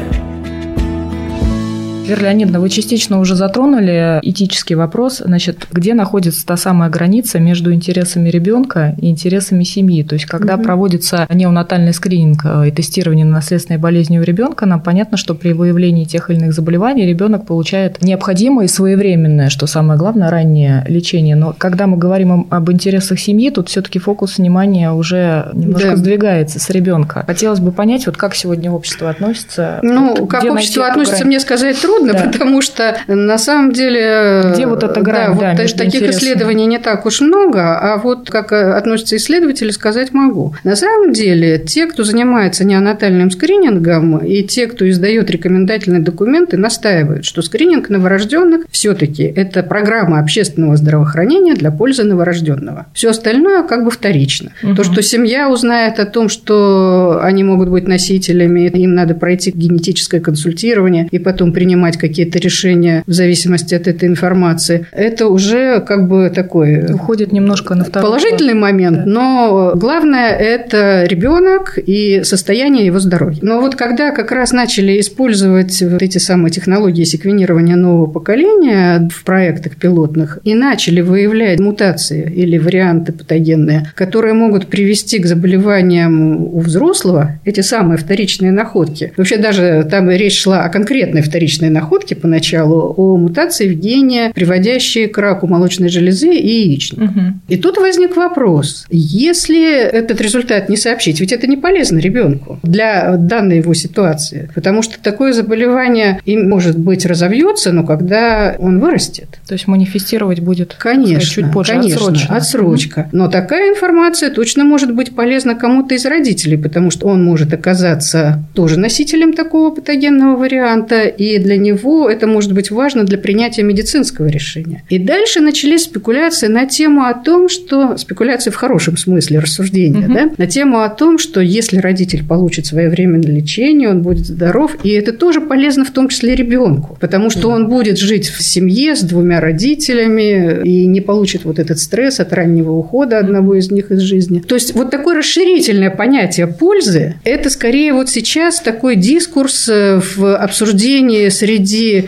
[2.06, 7.74] Вера Леонидовна, вы частично уже затронули этический вопрос, значит, где находится та самая граница между
[7.74, 10.04] интересами ребенка и интересами семьи.
[10.04, 10.64] То есть, когда угу.
[10.64, 15.54] проводится неонатальный скрининг э, и тестирование на наследственной болезни у ребенка, нам понятно, что при
[15.54, 21.38] выявлении тех или иных заболеваний ребенок получает необходимое и своевременное, что самое главное, раннее лечение.
[21.38, 25.96] Но когда мы говорим об интересах семьи, тут все-таки фокус внимания уже немножко да.
[25.96, 27.24] сдвигается с ребенка.
[27.26, 29.80] Хотелось бы понять, вот как сегодня общество относится.
[29.82, 32.30] Ну, вот, как общество относится, мне сказать трудно трудно, да.
[32.32, 34.52] потому что на самом деле...
[34.54, 35.38] Где вот эта грань?
[35.38, 36.18] Да, да, вот таких интересно.
[36.18, 40.56] исследований не так уж много, а вот как относятся исследователи, сказать могу.
[40.64, 47.26] На самом деле, те, кто занимается неонатальным скринингом, и те, кто издает рекомендательные документы, настаивают,
[47.26, 52.88] что скрининг новорожденных все-таки это программа общественного здравоохранения для пользы новорожденного.
[52.94, 54.52] Все остальное как бы вторично.
[54.64, 54.76] Угу.
[54.76, 60.20] То, что семья узнает о том, что они могут быть носителями, им надо пройти генетическое
[60.20, 66.32] консультирование и потом принимать какие-то решения в зависимости от этой информации, это уже как бы
[66.34, 66.94] такой...
[66.94, 69.04] Уходит немножко на второй Положительный момент, да.
[69.06, 73.40] но главное– это ребенок и состояние его здоровья.
[73.42, 79.24] Но вот когда как раз начали использовать вот эти самые технологии секвенирования нового поколения в
[79.24, 86.60] проектах пилотных и начали выявлять мутации или варианты патогенные, которые могут привести к заболеваниям у
[86.60, 89.14] взрослого, эти самые вторичные находки.
[89.18, 95.08] Вообще даже там речь шла о конкретной вторичной находке поначалу, о мутации в гене, приводящей
[95.08, 97.04] к раку молочной железы и яичника.
[97.04, 97.22] Угу.
[97.50, 103.18] И тут возник вопрос, если этот результат не сообщить, ведь это не полезно ребенку для
[103.18, 109.40] данной его ситуации, потому что такое заболевание им, может быть, разовьется, но когда он вырастет.
[109.48, 112.36] То есть манифестировать будет конечно, сказать, чуть позже, конечно, отсрочно.
[112.36, 113.10] отсрочка.
[113.12, 118.44] Но такая информация точно может быть полезна кому-то из родителей, потому что он может оказаться
[118.54, 124.28] тоже носителем такого патогенного варианта, и для него это может быть важно для принятия медицинского
[124.28, 124.84] решения.
[124.90, 130.14] И дальше начались спекуляции на тему о том, что спекуляции в хорошем смысле рассуждения, угу.
[130.14, 134.90] да, на тему о том, что если родитель получит своевременное лечение, он будет здоров, и
[134.90, 139.02] это тоже полезно в том числе ребенку, потому что он будет жить в семье с
[139.02, 144.00] двумя родителями и не получит вот этот стресс от раннего ухода одного из них из
[144.00, 144.40] жизни.
[144.40, 150.36] То есть вот такое расширительное понятие пользы– это скорее вот сейчас такой дискурс э, в
[150.36, 151.53] обсуждении среди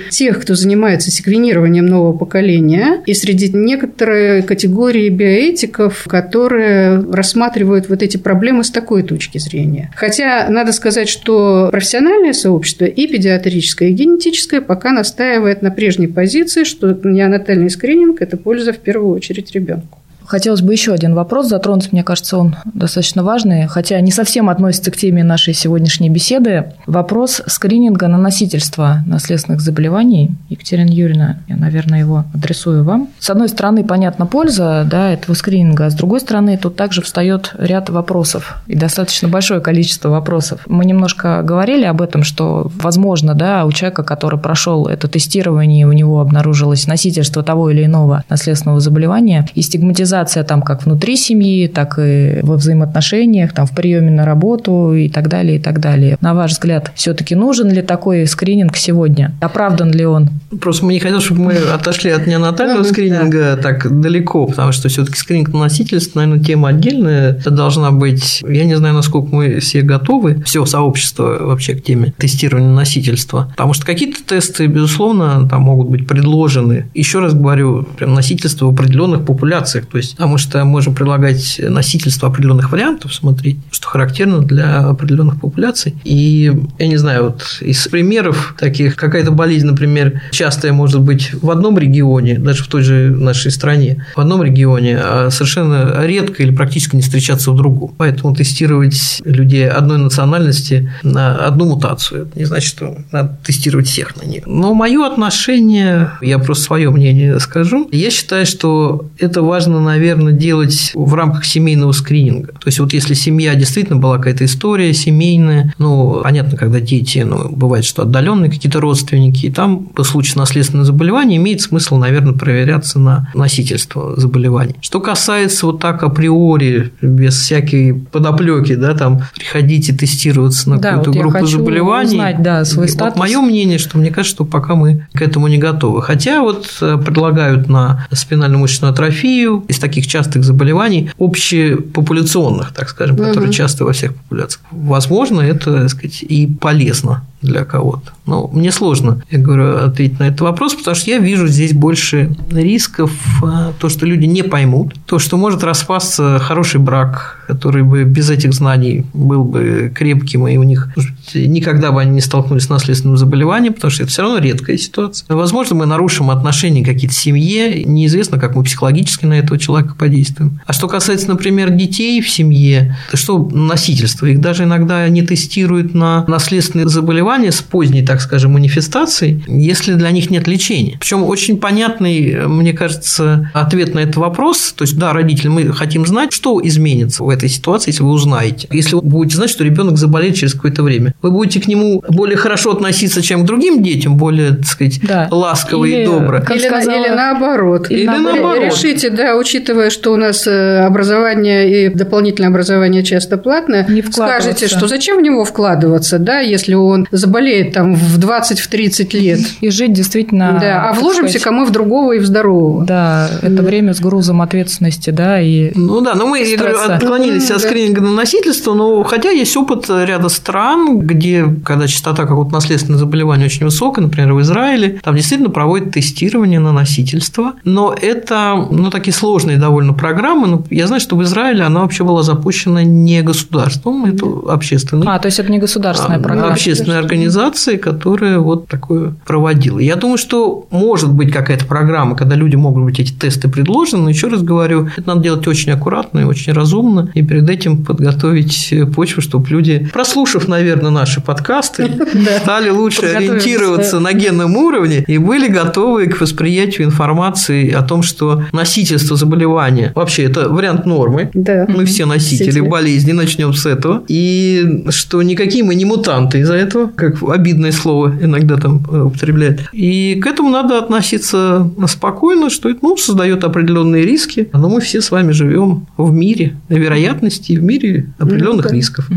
[0.10, 8.18] тех, кто занимается секвенированием нового поколения, и среди некоторой категории биоэтиков, которые рассматривают вот эти
[8.18, 9.92] проблемы с такой точки зрения.
[9.96, 16.64] Хотя надо сказать, что профессиональное сообщество и педиатрическое, и генетическое пока настаивает на прежней позиции,
[16.64, 20.00] что неонатальный скрининг– это польза в первую очередь ребенку.
[20.28, 24.92] Хотелось бы еще один вопрос затронуть, мне кажется, он достаточно важный, хотя не совсем относится
[24.92, 26.74] к теме нашей сегодняшней беседы.
[26.88, 30.32] Вопрос скрининга на носительство наследственных заболеваний.
[30.50, 33.10] Екатерина Юрьевна, я, наверное, его адресую вам.
[33.20, 37.54] С одной стороны, понятна польза да, этого скрининга, а с другой стороны, тут также встает
[37.58, 40.62] ряд вопросов и достаточно большое количество вопросов.
[40.68, 45.92] Мы немножко говорили об этом, что, возможно, да, у человека, который прошел это тестирование, у
[45.92, 51.68] него обнаружилось носительство того или иного наследственного заболевания и стигматизация организация там как внутри семьи,
[51.68, 56.18] так и во взаимоотношениях, там в приеме на работу и так далее, и так далее.
[56.22, 59.34] На ваш взгляд, все-таки нужен ли такой скрининг сегодня?
[59.42, 60.30] Оправдан ли он?
[60.62, 65.18] Просто мы не хотели, чтобы мы отошли от неонатального скрининга так далеко, потому что все-таки
[65.18, 67.32] скрининг на носительство, наверное, тема отдельная.
[67.32, 72.14] Это должна быть, я не знаю, насколько мы все готовы, все сообщество вообще к теме
[72.18, 73.48] тестирования носительства.
[73.50, 76.86] Потому что какие-то тесты, безусловно, там могут быть предложены.
[76.94, 79.86] Еще раз говорю, прям носительство в определенных популяциях.
[79.88, 85.40] То есть есть, потому что можем предлагать носительство определенных вариантов, смотреть, что характерно для определенных
[85.42, 85.96] популяций.
[86.04, 91.50] И я не знаю, вот из примеров таких, какая-то болезнь, например, частая может быть в
[91.50, 96.56] одном регионе, даже в той же нашей стране, в одном регионе, а совершенно редко или
[96.56, 97.94] практически не встречаться в другом.
[97.98, 104.16] Поэтому тестировать людей одной национальности на одну мутацию, это не значит, что надо тестировать всех
[104.16, 104.44] на них.
[104.46, 110.34] Но мое отношение, я просто свое мнение скажу, я считаю, что это важно, наверное, наверное,
[110.34, 112.52] делать в рамках семейного скрининга.
[112.54, 117.50] То есть, вот если семья действительно была какая-то история семейная, ну, понятно, когда дети, ну,
[117.50, 123.00] бывает, что отдаленные какие-то родственники, и там по случаю наследственного заболевания имеет смысл, наверное, проверяться
[123.00, 124.76] на носительство заболеваний.
[124.82, 131.12] Что касается вот так априори, без всякой подоплеки, да, там, приходите тестироваться на да, какую-то
[131.12, 132.16] вот группу заболеваний.
[132.16, 133.16] Узнать, да, свой статус.
[133.16, 136.02] Вот мое мнение, что мне кажется, что пока мы к этому не готовы.
[136.02, 143.26] Хотя вот э, предлагают на спинально-мышечную атрофию из таких частых заболеваний, общепопуляционных, так скажем, угу.
[143.26, 144.62] которые часто во всех популяциях.
[144.72, 148.12] Возможно, это, так сказать, и полезно для кого-то.
[148.26, 152.36] Но мне сложно, я говорю, ответить на этот вопрос, потому что я вижу здесь больше
[152.52, 153.12] рисков,
[153.44, 158.30] а, то, что люди не поймут, то, что может распасться хороший брак, который бы без
[158.30, 160.90] этих знаний был бы крепким, и у них
[161.34, 165.26] никогда бы они не столкнулись с наследственным заболеванием, потому что это все равно редкая ситуация.
[165.30, 170.60] Возможно, мы нарушим отношения какие-то в семье, неизвестно, как мы психологически на этого человека подействуем.
[170.66, 175.94] А что касается, например, детей в семье, то что носительство, их даже иногда не тестируют
[175.94, 180.98] на наследственные заболевания, заболевания с поздней, так скажем, манифестацией, если для них нет лечения.
[181.00, 184.74] Причем очень понятный, мне кажется, ответ на этот вопрос.
[184.76, 188.68] То есть, да, родители, мы хотим знать, что изменится в этой ситуации, если вы узнаете.
[188.72, 192.38] Если вы будете знать, что ребенок заболеет через какое-то время, вы будете к нему более
[192.38, 195.28] хорошо относиться, чем к другим детям, более, так сказать, да.
[195.32, 196.38] ласково или, и добро.
[196.50, 197.06] Или, сказала...
[197.06, 197.92] или наоборот.
[197.92, 198.64] Или, или наоборот.
[198.64, 204.68] Решите, да, учитывая, что у нас э, образование и дополнительное образование часто платное, не скажете,
[204.68, 209.40] что зачем в него вкладываться, да, если он заболеет там в 20-30 лет.
[209.62, 210.58] И жить действительно...
[210.60, 212.86] Да, а вложимся-ка мы в другого и в здорового.
[212.86, 217.52] Да, это время с грузом ответственности, да, и Ну да, но мы, я говорю, отклонились
[217.52, 223.00] от скрининга на носительство, но хотя есть опыт ряда стран, где, когда частота какого-то наследственного
[223.00, 228.90] заболевания очень высокая, например, в Израиле, там действительно проводят тестирование на носительство, но это, ну,
[228.92, 233.22] такие сложные довольно программы, ну, я знаю, что в Израиле она вообще была запущена не
[233.22, 235.08] государством, это общественный.
[235.08, 236.54] А, то есть это не государственная а, программа.
[236.54, 239.80] Общественная организация, которая вот такое проводила.
[239.80, 244.10] Я думаю, что может быть какая-то программа, когда люди могут быть эти тесты предложены, но
[244.10, 248.74] еще раз говорю, это надо делать очень аккуратно и очень разумно, и перед этим подготовить
[248.96, 251.90] почву, чтобы люди, прослушав, наверное, наши подкасты,
[252.42, 258.44] стали лучше ориентироваться на генном уровне и были готовы к восприятию информации о том, что
[258.52, 261.30] носительство заболевания вообще это вариант нормы.
[261.34, 261.66] Да.
[261.68, 264.04] Мы все носители болезни, начнем с этого.
[264.08, 269.70] И что никакие мы не мутанты из-за этого, как обидное слово иногда там э, употребляют.
[269.72, 275.02] И к этому надо относиться спокойно, что это ну, создает определенные риски, но мы все
[275.02, 278.76] с вами живем в мире вероятностей, в мире определенных ну, да.
[278.76, 279.10] рисков.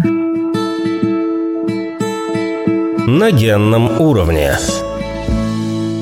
[3.06, 4.52] На генном уровне.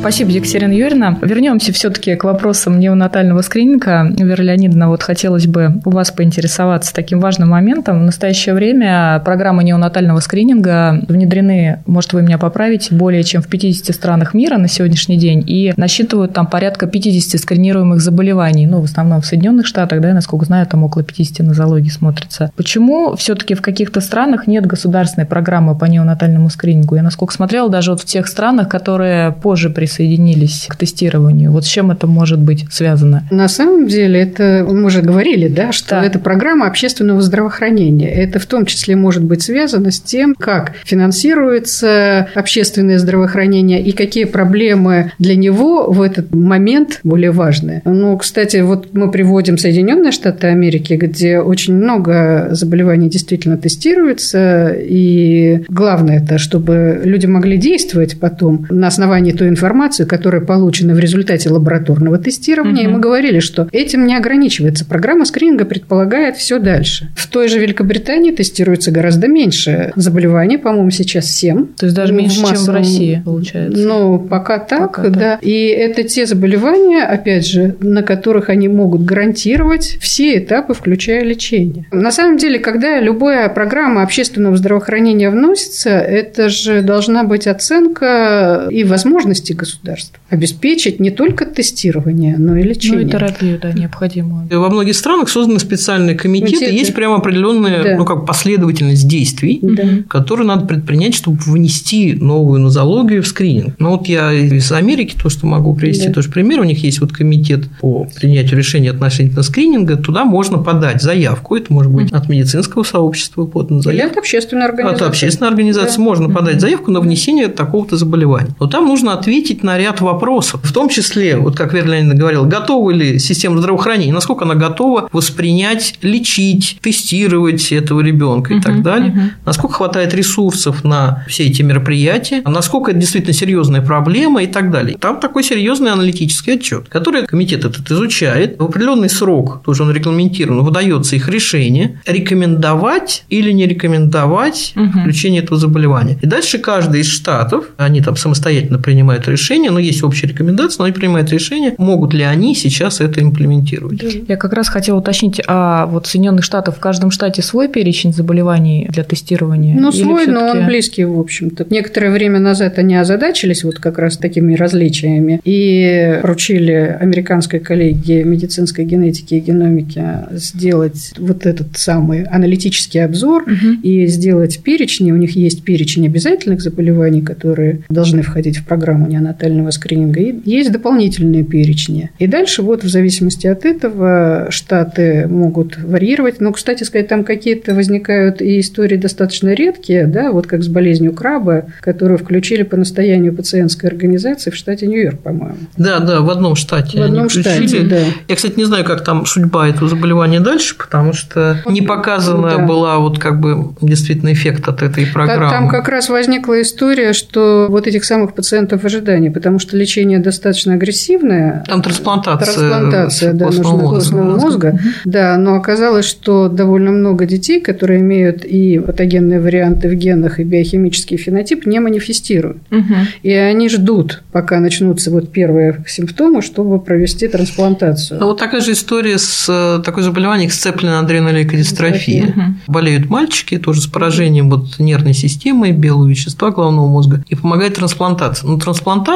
[0.06, 1.18] Спасибо, Екатерина Юрьевна.
[1.20, 4.08] Вернемся все-таки к вопросам неонатального скрининга.
[4.16, 7.98] Вера Леонидовна, вот хотелось бы у вас поинтересоваться таким важным моментом.
[7.98, 13.92] В настоящее время программы неонатального скрининга внедрены, может, вы меня поправите, более чем в 50
[13.92, 18.68] странах мира на сегодняшний день и насчитывают там порядка 50 скринируемых заболеваний.
[18.68, 22.52] Ну, в основном в Соединенных Штатах, да, насколько знаю, там около 50 нозологий смотрится.
[22.54, 26.94] Почему все-таки в каких-то странах нет государственной программы по неонатальному скринингу?
[26.94, 31.50] Я, насколько смотрела, даже вот в тех странах, которые позже присоединились присоединились к тестированию.
[31.50, 33.26] Вот с чем это может быть связано?
[33.30, 36.04] На самом деле, это мы уже говорили, да, что да.
[36.04, 38.10] это программа общественного здравоохранения.
[38.10, 44.24] Это в том числе может быть связано с тем, как финансируется общественное здравоохранение и какие
[44.24, 47.82] проблемы для него в этот момент более важны.
[47.84, 55.64] Ну, кстати, вот мы приводим Соединенные Штаты Америки, где очень много заболеваний действительно тестируется, и
[55.68, 60.98] главное это, чтобы люди могли действовать потом на основании той информации, информацию, которая получена в
[60.98, 62.84] результате лабораторного тестирования.
[62.84, 62.90] Угу.
[62.90, 64.84] И мы говорили, что этим не ограничивается.
[64.84, 67.08] Программа скрининга предполагает все дальше.
[67.16, 71.66] В той же Великобритании тестируется гораздо меньше заболеваний, по-моему, сейчас 7.
[71.76, 72.64] То есть даже меньше, массовом...
[72.64, 73.86] чем в России, получается.
[73.86, 75.20] Ну, пока так, пока да.
[75.36, 75.38] Так.
[75.42, 81.86] И это те заболевания, опять же, на которых они могут гарантировать все этапы, включая лечение.
[81.92, 88.84] На самом деле, когда любая программа общественного здравоохранения вносится, это же должна быть оценка и
[88.84, 90.20] возможности государства государств.
[90.30, 93.00] Обеспечить не только тестирование, но и лечение.
[93.00, 94.48] Ну и терапию, да, необходимую.
[94.50, 96.74] Во многих странах созданы специальные комитеты, Комитеты.
[96.74, 97.96] есть прямо определенная да.
[97.96, 99.82] ну, как последовательность действий, да.
[100.08, 103.74] которые надо предпринять, чтобы внести новую нозологию в скрининг.
[103.78, 106.14] Ну вот я из Америки, то, что могу привести да.
[106.14, 111.02] тоже пример, у них есть вот комитет по принятию решений относительно скрининга, туда можно подать
[111.02, 114.06] заявку, это может быть от медицинского сообщества подана заявка.
[114.06, 115.04] Или от общественной организации.
[115.04, 116.02] От общественной организации да.
[116.02, 118.54] можно подать заявку на внесение такого-то заболевания.
[118.60, 122.14] Но там нужно ответить ответить на ряд вопросов, в том числе, вот как Вера Леонидовна
[122.14, 128.62] говорила, готова ли система здравоохранения, насколько она готова воспринять, лечить, тестировать этого ребенка и uh-huh,
[128.62, 129.46] так далее, uh-huh.
[129.46, 134.96] насколько хватает ресурсов на все эти мероприятия, насколько это действительно серьезная проблема и так далее.
[134.98, 138.58] Там такой серьезный аналитический отчет, который комитет этот изучает.
[138.58, 145.00] В определенный срок, тоже он регламентирован, выдается их решение, рекомендовать или не рекомендовать uh-huh.
[145.00, 146.18] включение этого заболевания.
[146.22, 150.78] И дальше каждый из штатов, они там самостоятельно принимают решение, решения, но есть общие рекомендации,
[150.78, 154.02] но они принимают решение, могут ли они сейчас это имплементировать.
[154.28, 158.12] Я как раз хотела уточнить, а вот в Соединенных Штатах в каждом штате свой перечень
[158.12, 159.76] заболеваний для тестирования?
[159.78, 161.66] Ну, свой, но он близкий, в общем-то.
[161.70, 168.84] Некоторое время назад они озадачились вот как раз такими различиями и поручили американской коллегии медицинской
[168.84, 173.80] генетики и геномики сделать вот этот самый аналитический обзор угу.
[173.82, 175.12] и сделать перечни.
[175.12, 180.34] У них есть перечень обязательных заболеваний, которые должны входить в программу неонатального неонатального скрининга, и
[180.44, 182.10] есть дополнительные перечни.
[182.18, 186.40] И дальше вот в зависимости от этого штаты могут варьировать.
[186.40, 191.12] Но, кстати сказать, там какие-то возникают и истории достаточно редкие, да, вот как с болезнью
[191.12, 195.58] краба, которую включили по настоянию пациентской организации в штате Нью-Йорк, по-моему.
[195.76, 196.98] Да, да, в одном штате.
[196.98, 198.00] В одном штате, да.
[198.28, 202.58] Я, кстати, не знаю, как там судьба этого заболевания дальше, потому что не показана да.
[202.58, 205.50] была вот как бы действительно эффект от этой программы.
[205.50, 208.86] Там как раз возникла история, что вот этих самых пациентов в
[209.26, 211.64] ожидании, потому что лечение достаточно агрессивное.
[211.66, 212.54] Там трансплантация.
[212.54, 214.68] Трансплантация, да, нужна костного мозга.
[214.68, 214.78] Угу.
[215.04, 220.44] Да, но оказалось, что довольно много детей, которые имеют и патогенные варианты в генах, и
[220.44, 222.58] биохимический фенотип, не манифестируют.
[222.70, 222.94] Угу.
[223.22, 228.20] И они ждут, пока начнутся вот первые симптомы, чтобы провести трансплантацию.
[228.20, 232.26] Ну, вот такая же история с такой заболеванием, как сцепленная адренолейкодистрофия.
[232.26, 232.42] Угу.
[232.68, 238.48] Болеют мальчики тоже с поражением вот нервной системы, белого вещества головного мозга, и помогает трансплантация.
[238.48, 239.15] Но трансплантация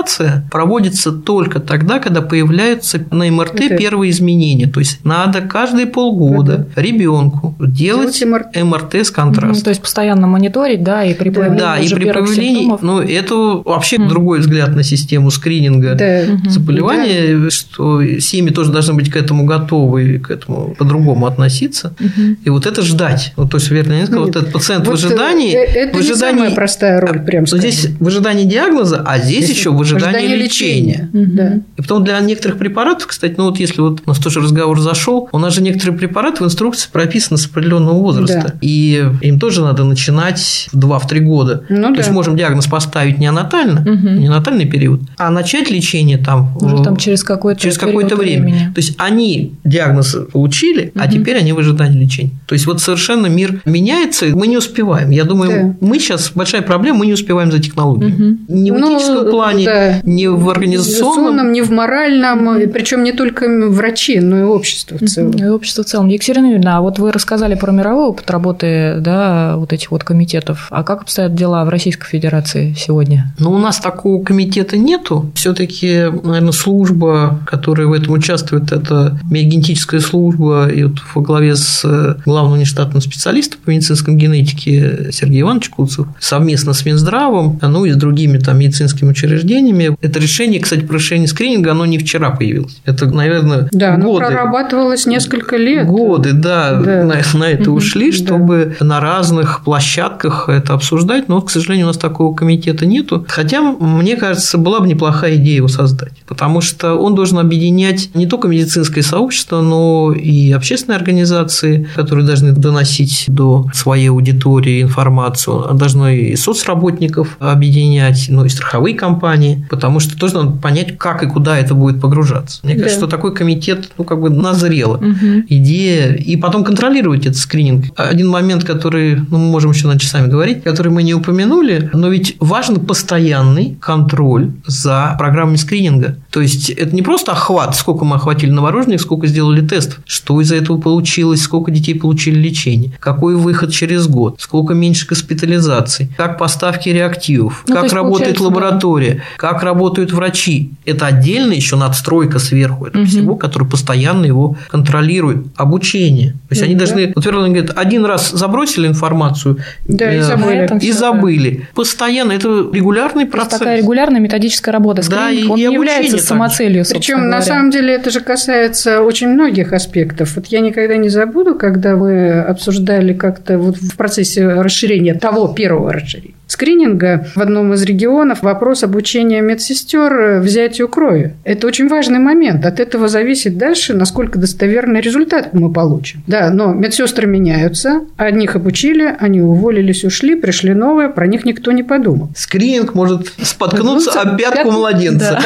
[0.50, 3.76] проводится только тогда, когда появляются на МРТ Это...
[3.76, 4.66] первые изменения.
[4.66, 6.80] То есть надо каждые полгода Это...
[6.80, 8.64] ребенку делать, делать МРТ.
[8.64, 9.52] МРТ с контрастом.
[9.52, 12.82] Ну, то есть постоянно мониторить, да, и при появлении Да, и при появлении, симптомов...
[12.82, 14.08] ну, это вообще mm.
[14.08, 16.50] другой взгляд на систему скрининга да.
[16.50, 17.50] заболевания, да.
[17.50, 21.94] что семьи тоже должны быть к этому готовы, к этому по-другому относиться.
[22.00, 22.36] Угу.
[22.44, 23.32] И вот это ждать.
[23.36, 25.54] Вот, то есть, вернее, сказал, вот этот пациент вот в ожидании.
[25.54, 29.44] Э, это в ожидании, не самая простая роль, прям Здесь в ожидании диагноза, а здесь,
[29.44, 31.08] здесь еще в ожидании, ожидании лечения.
[31.10, 31.10] лечения.
[31.12, 31.54] Да.
[31.76, 35.28] И потом для некоторых препаратов, кстати, ну вот если вот у нас тоже разговор зашел,
[35.32, 38.44] у нас же некоторые препараты в инструкции прописаны с определенного возраста.
[38.46, 38.54] Да.
[38.60, 41.64] И им тоже надо начинать в 2-3 года.
[41.68, 41.98] Ну, то да.
[41.98, 44.08] есть можем диагноз поставить неонатально, угу.
[44.08, 48.42] неонатальный период, а начать лечение там, Уже там через какое-то, через какое-то время.
[48.42, 48.72] Времени.
[48.74, 51.04] То есть они диагноз получили, угу.
[51.04, 52.32] а теперь они в ожидании лечения.
[52.46, 55.10] То есть вот совершенно мир меняется, мы не успеваем.
[55.10, 55.86] Я думаю, да.
[55.86, 58.12] мы сейчас большая проблема, мы не успеваем за технологией.
[58.12, 58.38] Угу.
[58.48, 59.79] Не в ну, этическом плане, да.
[60.02, 62.68] Не в организационном, не в моральном, угу.
[62.72, 65.32] причем не только врачи, но и общество в целом.
[65.32, 66.08] И общество в целом.
[66.08, 70.68] Екатерина Юрьевна, а вот вы рассказали про мировой опыт работы, да, вот этих вот комитетов.
[70.70, 73.32] А как обстоят дела в Российской Федерации сегодня?
[73.38, 75.30] Ну, у нас такого комитета нету.
[75.34, 81.82] Все-таки, наверное, служба, которая в этом участвует, это медиагенетическая служба, и вот во главе с
[81.84, 87.92] э, главным внештатным специалистом по медицинской генетике Сергеем Ивановичем Куцев, совместно с Минздравом, ну и
[87.92, 89.59] с другими там медицинскими учреждениями.
[90.00, 92.80] Это решение, кстати, про решение скрининга, оно не вчера появилось.
[92.84, 94.26] Это, наверное, да, годы.
[94.26, 95.86] прорабатывалось несколько лет.
[95.86, 97.04] Годы, да, да.
[97.04, 98.86] На, на это ушли, чтобы да.
[98.86, 103.26] на разных площадках это обсуждать, но, к сожалению, у нас такого комитета нету.
[103.28, 108.26] Хотя, мне кажется, была бы неплохая идея его создать, потому что он должен объединять не
[108.26, 116.16] только медицинское сообщество, но и общественные организации, которые должны доносить до своей аудитории информацию, должны
[116.16, 121.58] и соцработников объединять, ну и страховые компании, потому что тоже надо понять, как и куда
[121.58, 122.60] это будет погружаться.
[122.62, 122.82] Мне да.
[122.82, 125.44] кажется, что такой комитет, ну, как бы назрело угу.
[125.48, 127.86] идея, и потом контролировать этот скрининг.
[127.96, 132.08] Один момент, который, ну, мы можем еще над часами говорить, который мы не упомянули, но
[132.08, 136.16] ведь важен постоянный контроль за программами скрининга.
[136.30, 140.56] То есть это не просто охват, сколько мы охватили новорожденных, сколько сделали тестов, что из-за
[140.56, 146.88] этого получилось, сколько детей получили лечение, какой выход через год, сколько меньше госпитализаций, как поставки
[146.88, 149.22] реактивов, ну, как работает лаборатория, да.
[149.40, 150.72] Как работают врачи.
[150.84, 153.10] Это отдельно еще надстройка сверху этого угу.
[153.10, 155.46] всего, который постоянно его контролирует.
[155.56, 156.32] Обучение.
[156.32, 156.84] То есть, они да.
[156.84, 159.56] должны, вот Верлин говорит, один раз забросили информацию
[159.88, 160.78] да, и э, забыли.
[160.82, 161.68] И забыли.
[161.74, 162.32] Постоянно.
[162.32, 163.60] Это регулярный процесс.
[163.60, 165.08] такая регулярная методическая работа.
[165.08, 169.28] да, и, он и не является самоцелью, Причем на самом деле это же касается очень
[169.28, 170.36] многих аспектов.
[170.36, 175.94] Вот я никогда не забуду, когда мы обсуждали как-то вот в процессе расширения того первого
[175.94, 181.32] расширения скрининга в одном из регионов вопрос обучения медсестер взятию крови.
[181.42, 182.66] Это очень важный момент.
[182.66, 186.22] От этого зависит дальше, насколько достоверный результат мы получим.
[186.26, 191.82] Да, но медсестры меняются, одних обучили, они уволились, ушли, пришли новые, про них никто не
[191.82, 192.28] подумал.
[192.36, 195.40] Скрининг может споткнуться о пятку младенца.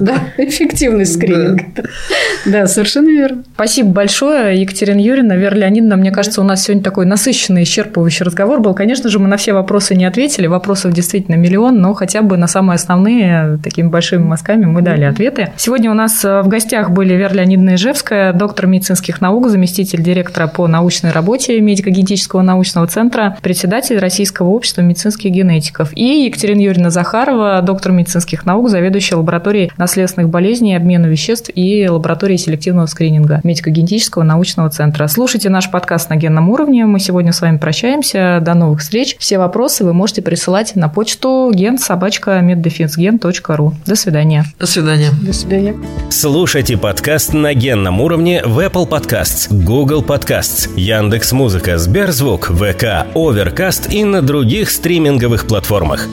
[0.00, 1.62] Да, эффективный скрининг.
[2.44, 3.44] Да, совершенно верно.
[3.54, 5.96] Спасибо большое, Екатерина Юрьевна, Вера Леонидовна.
[5.96, 8.74] Мне кажется, у нас сегодня такой насыщенный, исчерпывающий разговор был.
[8.74, 10.46] Конечно же, мы на все вопросы не ответили, ответили.
[10.46, 15.52] Вопросов действительно миллион, но хотя бы на самые основные такими большими мазками мы дали ответы.
[15.56, 20.46] Сегодня у нас э, в гостях были Вера Леонидовна Ижевская, доктор медицинских наук, заместитель директора
[20.48, 27.60] по научной работе медико-генетического научного центра, председатель Российского общества медицинских генетиков, и Екатерина Юрьевна Захарова,
[27.62, 34.70] доктор медицинских наук, заведующая лабораторией наследственных болезней, обмена веществ и лабораторией селективного скрининга медико-генетического научного
[34.70, 35.06] центра.
[35.06, 36.86] Слушайте наш подкаст на генном уровне.
[36.86, 38.40] Мы сегодня с вами прощаемся.
[38.42, 39.16] До новых встреч.
[39.18, 43.74] Все вопросы вы можете присылать на почту генсобачка.меддефенсген.ру.
[43.84, 44.44] До свидания.
[44.60, 45.10] До свидания.
[45.20, 45.74] До свидания.
[46.08, 54.04] Слушайте подкаст на генном уровне в Apple Podcasts, Google Podcasts, Яндекс.Музыка, Сберзвук, ВК, Overcast и
[54.04, 56.06] на других стриминговых платформах.